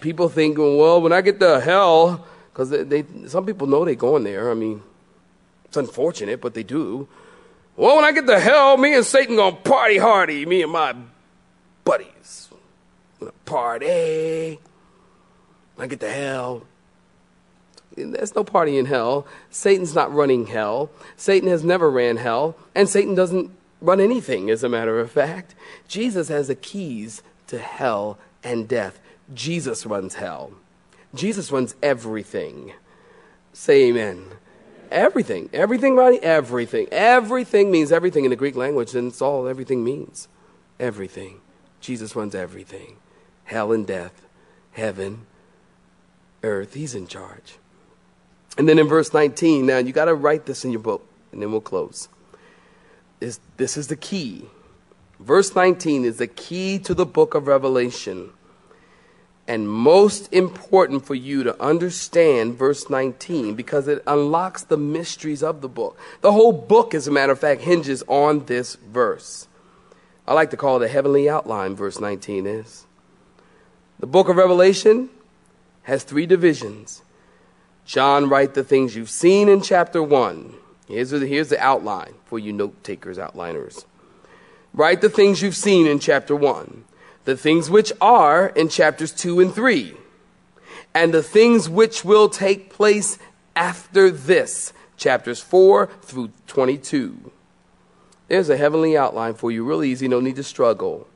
People 0.00 0.28
think, 0.28 0.58
well, 0.58 1.00
when 1.00 1.14
I 1.14 1.22
get 1.22 1.40
to 1.40 1.60
hell, 1.60 2.26
because 2.52 2.68
they, 2.68 2.82
they, 2.82 3.04
some 3.26 3.46
people 3.46 3.66
know 3.66 3.86
they're 3.86 3.94
going 3.94 4.24
there. 4.24 4.50
I 4.50 4.54
mean, 4.54 4.82
it's 5.64 5.78
unfortunate, 5.78 6.42
but 6.42 6.52
they 6.52 6.62
do. 6.62 7.08
Well, 7.74 7.96
when 7.96 8.04
I 8.04 8.12
get 8.12 8.26
to 8.26 8.38
hell, 8.38 8.76
me 8.76 8.94
and 8.94 9.04
Satan 9.04 9.36
gonna 9.36 9.56
party 9.56 9.96
hardy, 9.96 10.44
me 10.44 10.62
and 10.62 10.72
my 10.72 10.94
buddies 11.84 12.45
party. 13.44 14.58
I 15.78 15.86
get 15.86 16.00
to 16.00 16.10
hell. 16.10 16.62
There's 17.96 18.34
no 18.34 18.44
party 18.44 18.78
in 18.78 18.86
hell. 18.86 19.26
Satan's 19.50 19.94
not 19.94 20.12
running 20.12 20.46
hell. 20.46 20.90
Satan 21.16 21.48
has 21.48 21.64
never 21.64 21.90
ran 21.90 22.16
hell, 22.16 22.56
and 22.74 22.88
Satan 22.88 23.14
doesn't 23.14 23.50
run 23.80 24.00
anything, 24.00 24.50
as 24.50 24.62
a 24.62 24.68
matter 24.68 24.98
of 24.98 25.10
fact. 25.10 25.54
Jesus 25.88 26.28
has 26.28 26.48
the 26.48 26.54
keys 26.54 27.22
to 27.46 27.58
hell 27.58 28.18
and 28.44 28.68
death. 28.68 29.00
Jesus 29.32 29.86
runs 29.86 30.16
hell. 30.16 30.52
Jesus 31.14 31.50
runs 31.50 31.74
everything. 31.82 32.72
Say 33.52 33.88
amen. 33.88 34.24
Everything. 34.90 35.48
Everything, 35.52 35.96
Ronnie? 35.96 36.20
Everything. 36.20 36.88
Everything 36.92 37.70
means 37.70 37.90
everything 37.90 38.24
in 38.24 38.30
the 38.30 38.36
Greek 38.36 38.56
language, 38.56 38.94
and 38.94 39.08
it's 39.08 39.22
all 39.22 39.48
everything 39.48 39.82
means. 39.82 40.28
Everything. 40.78 41.40
Jesus 41.80 42.14
runs 42.14 42.34
everything 42.34 42.96
hell 43.46 43.72
and 43.72 43.86
death, 43.86 44.26
heaven, 44.72 45.26
earth. 46.42 46.74
He's 46.74 46.94
in 46.94 47.06
charge. 47.06 47.56
And 48.58 48.68
then 48.68 48.78
in 48.78 48.86
verse 48.86 49.12
19, 49.12 49.66
now 49.66 49.78
you 49.78 49.92
got 49.92 50.06
to 50.06 50.14
write 50.14 50.46
this 50.46 50.64
in 50.64 50.70
your 50.70 50.80
book, 50.80 51.06
and 51.32 51.42
then 51.42 51.50
we'll 51.50 51.60
close. 51.60 52.08
This, 53.20 53.40
this 53.56 53.76
is 53.76 53.88
the 53.88 53.96
key. 53.96 54.46
Verse 55.18 55.54
19 55.54 56.04
is 56.04 56.18
the 56.18 56.26
key 56.26 56.78
to 56.80 56.94
the 56.94 57.06
book 57.06 57.34
of 57.34 57.46
Revelation. 57.46 58.30
And 59.48 59.68
most 59.68 60.32
important 60.32 61.06
for 61.06 61.14
you 61.14 61.44
to 61.44 61.60
understand 61.62 62.58
verse 62.58 62.90
19 62.90 63.54
because 63.54 63.86
it 63.86 64.02
unlocks 64.06 64.64
the 64.64 64.76
mysteries 64.76 65.42
of 65.42 65.60
the 65.60 65.68
book. 65.68 65.96
The 66.20 66.32
whole 66.32 66.52
book, 66.52 66.94
as 66.94 67.06
a 67.06 67.12
matter 67.12 67.32
of 67.32 67.38
fact, 67.38 67.60
hinges 67.60 68.02
on 68.08 68.46
this 68.46 68.74
verse. 68.74 69.46
I 70.26 70.34
like 70.34 70.50
to 70.50 70.56
call 70.56 70.82
it 70.82 70.86
a 70.86 70.88
heavenly 70.88 71.28
outline, 71.28 71.76
verse 71.76 72.00
19 72.00 72.46
is. 72.46 72.86
The 73.98 74.06
book 74.06 74.28
of 74.28 74.36
Revelation 74.36 75.08
has 75.84 76.04
three 76.04 76.26
divisions. 76.26 77.02
John 77.86 78.28
write 78.28 78.52
the 78.52 78.64
things 78.64 78.94
you've 78.94 79.08
seen 79.08 79.48
in 79.48 79.62
chapter 79.62 80.02
1. 80.02 80.52
Here's 80.86 81.10
the, 81.10 81.26
here's 81.26 81.48
the 81.48 81.58
outline 81.58 82.12
for 82.26 82.38
you 82.38 82.52
note 82.52 82.84
takers, 82.84 83.16
outliners. 83.16 83.86
Write 84.74 85.00
the 85.00 85.08
things 85.08 85.40
you've 85.40 85.56
seen 85.56 85.86
in 85.86 85.98
chapter 85.98 86.36
1, 86.36 86.84
the 87.24 87.38
things 87.38 87.70
which 87.70 87.90
are 87.98 88.48
in 88.48 88.68
chapters 88.68 89.12
2 89.12 89.40
and 89.40 89.54
3, 89.54 89.94
and 90.92 91.14
the 91.14 91.22
things 91.22 91.66
which 91.66 92.04
will 92.04 92.28
take 92.28 92.68
place 92.68 93.18
after 93.54 94.10
this, 94.10 94.74
chapters 94.98 95.40
4 95.40 95.86
through 96.02 96.32
22. 96.46 97.32
There's 98.28 98.50
a 98.50 98.58
heavenly 98.58 98.94
outline 98.94 99.34
for 99.34 99.50
you, 99.50 99.64
real 99.64 99.82
easy, 99.82 100.06
no 100.06 100.20
need 100.20 100.36
to 100.36 100.42
struggle 100.42 101.08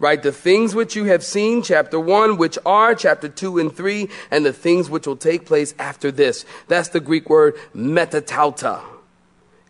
right? 0.00 0.20
The 0.20 0.32
things 0.32 0.74
which 0.74 0.96
you 0.96 1.04
have 1.04 1.22
seen, 1.22 1.62
chapter 1.62 2.00
1, 2.00 2.38
which 2.38 2.58
are, 2.66 2.94
chapter 2.94 3.28
2 3.28 3.58
and 3.58 3.72
3, 3.72 4.08
and 4.32 4.44
the 4.44 4.52
things 4.52 4.90
which 4.90 5.06
will 5.06 5.16
take 5.16 5.46
place 5.46 5.74
after 5.78 6.10
this. 6.10 6.44
That's 6.66 6.88
the 6.88 7.00
Greek 7.00 7.30
word 7.30 7.54
metatauta. 7.76 8.82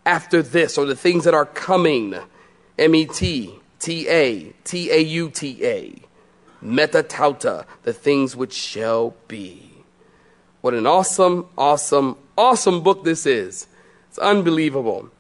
After 0.07 0.41
this, 0.43 0.79
or 0.79 0.87
the 0.87 0.97
things 0.97 1.25
that 1.25 1.35
are 1.35 1.45
coming. 1.45 2.15
M 2.79 2.95
E 2.95 3.05
T 3.05 3.61
T 3.79 4.09
A 4.09 4.45
T 4.65 4.91
A 4.91 4.99
U 4.99 5.31
T 5.31 5.59
A. 5.63 5.95
Metatauta, 6.65 7.67
the 7.83 7.93
things 7.93 8.35
which 8.35 8.55
shall 8.55 9.15
be. 9.29 9.71
What 10.61 10.75
an 10.75 10.87
awesome, 10.87 11.47
awesome, 11.59 12.17
awesome 12.39 12.83
book 12.83 13.05
this 13.05 13.27
is. 13.27 13.67
It's 14.09 14.19
unbelievable. 14.19 15.11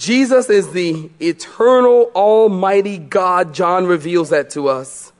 Jesus 0.00 0.48
is 0.48 0.72
the 0.72 1.10
eternal, 1.20 2.10
almighty 2.14 2.96
God. 2.96 3.52
John 3.52 3.86
reveals 3.86 4.30
that 4.30 4.48
to 4.50 4.66
us. 4.66 5.12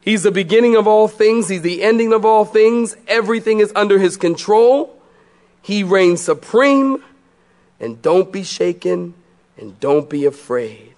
He's 0.00 0.24
the 0.24 0.32
beginning 0.32 0.74
of 0.74 0.88
all 0.88 1.06
things. 1.06 1.48
He's 1.48 1.62
the 1.62 1.84
ending 1.84 2.12
of 2.12 2.24
all 2.24 2.44
things. 2.44 2.96
Everything 3.06 3.60
is 3.60 3.72
under 3.76 3.96
his 3.96 4.16
control. 4.16 5.00
He 5.62 5.84
reigns 5.84 6.20
supreme. 6.20 7.04
And 7.78 8.02
don't 8.02 8.32
be 8.32 8.42
shaken 8.42 9.14
and 9.56 9.78
don't 9.78 10.10
be 10.10 10.24
afraid. 10.24 10.94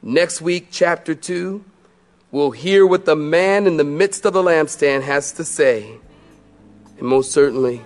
Next 0.00 0.40
week, 0.40 0.68
chapter 0.70 1.14
2, 1.14 1.62
we'll 2.30 2.52
hear 2.52 2.86
what 2.86 3.04
the 3.04 3.14
man 3.16 3.66
in 3.66 3.76
the 3.76 3.84
midst 3.84 4.24
of 4.24 4.32
the 4.32 4.42
lampstand 4.42 5.02
has 5.02 5.32
to 5.32 5.44
say. 5.44 5.98
And 6.98 7.06
most 7.06 7.32
certainly, 7.32 7.82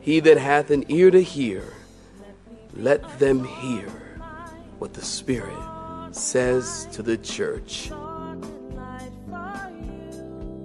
he 0.00 0.20
that 0.20 0.38
hath 0.38 0.70
an 0.70 0.86
ear 0.88 1.10
to 1.10 1.22
hear, 1.22 1.74
let 2.78 3.18
them 3.18 3.44
hear 3.44 3.88
what 4.78 4.94
the 4.94 5.04
Spirit 5.04 5.56
says 6.12 6.86
to 6.92 7.02
the 7.02 7.16
church. 7.18 7.90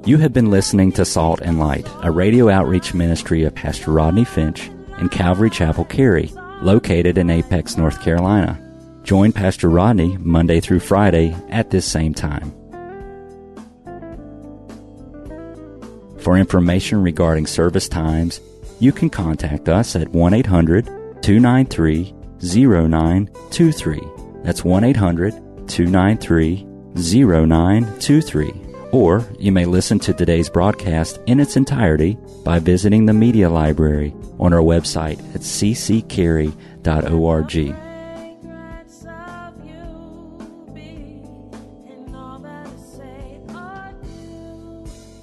You 0.05 0.17
have 0.17 0.31
been 0.33 0.51
listening 0.51 0.91
to 0.93 1.05
Salt 1.05 1.41
and 1.41 1.59
Light, 1.59 1.87
a 2.03 2.11
radio 2.11 2.49
outreach 2.49 2.93
ministry 2.93 3.43
of 3.43 3.55
Pastor 3.55 3.91
Rodney 3.91 4.25
Finch 4.25 4.69
in 4.99 5.09
Calvary 5.09 5.49
Chapel, 5.49 5.85
Cary, 5.85 6.31
located 6.61 7.17
in 7.17 7.29
Apex, 7.29 7.77
North 7.77 8.01
Carolina. 8.01 8.59
Join 9.03 9.31
Pastor 9.31 9.69
Rodney 9.69 10.17
Monday 10.17 10.59
through 10.59 10.81
Friday 10.81 11.35
at 11.49 11.71
this 11.71 11.85
same 11.85 12.13
time. 12.13 12.53
For 16.19 16.37
information 16.37 17.01
regarding 17.01 17.47
service 17.47 17.89
times, 17.89 18.39
you 18.79 18.91
can 18.91 19.09
contact 19.09 19.67
us 19.67 19.95
at 19.95 20.09
1 20.09 20.33
800 20.33 21.02
293 21.23 22.13
0923. 22.41 24.01
That's 24.43 24.63
1 24.65 24.83
800 24.83 25.31
293 25.69 26.67
0923. 26.95 28.53
Or 28.91 29.25
you 29.39 29.53
may 29.53 29.65
listen 29.65 29.99
to 29.99 30.13
today's 30.13 30.49
broadcast 30.49 31.19
in 31.25 31.39
its 31.39 31.55
entirety 31.55 32.17
by 32.43 32.59
visiting 32.59 33.05
the 33.05 33.13
media 33.13 33.49
library 33.49 34.13
on 34.37 34.51
our 34.53 34.59
website 34.59 35.17
at 35.33 35.41
do. 35.41 36.51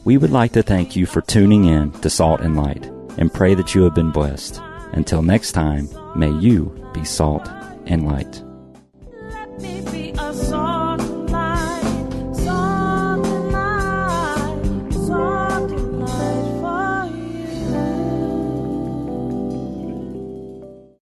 We 0.05 0.17
would 0.17 0.31
like 0.31 0.53
to 0.53 0.63
thank 0.63 0.97
you 0.97 1.05
for 1.05 1.21
tuning 1.21 1.67
in 1.67 1.93
to 2.01 2.09
Salt 2.09 2.41
and 2.41 2.57
Light 2.57 2.87
and 3.19 3.31
pray 3.33 3.55
that 3.55 3.75
you 3.75 3.83
have 3.83 3.95
been 3.95 4.11
blessed. 4.11 4.63
Until 4.93 5.23
next 5.23 5.53
time, 5.53 5.89
may 6.17 6.31
you 6.31 6.75
be 6.93 7.05
salt 7.05 7.49
and 7.87 8.07
light. 8.07 8.43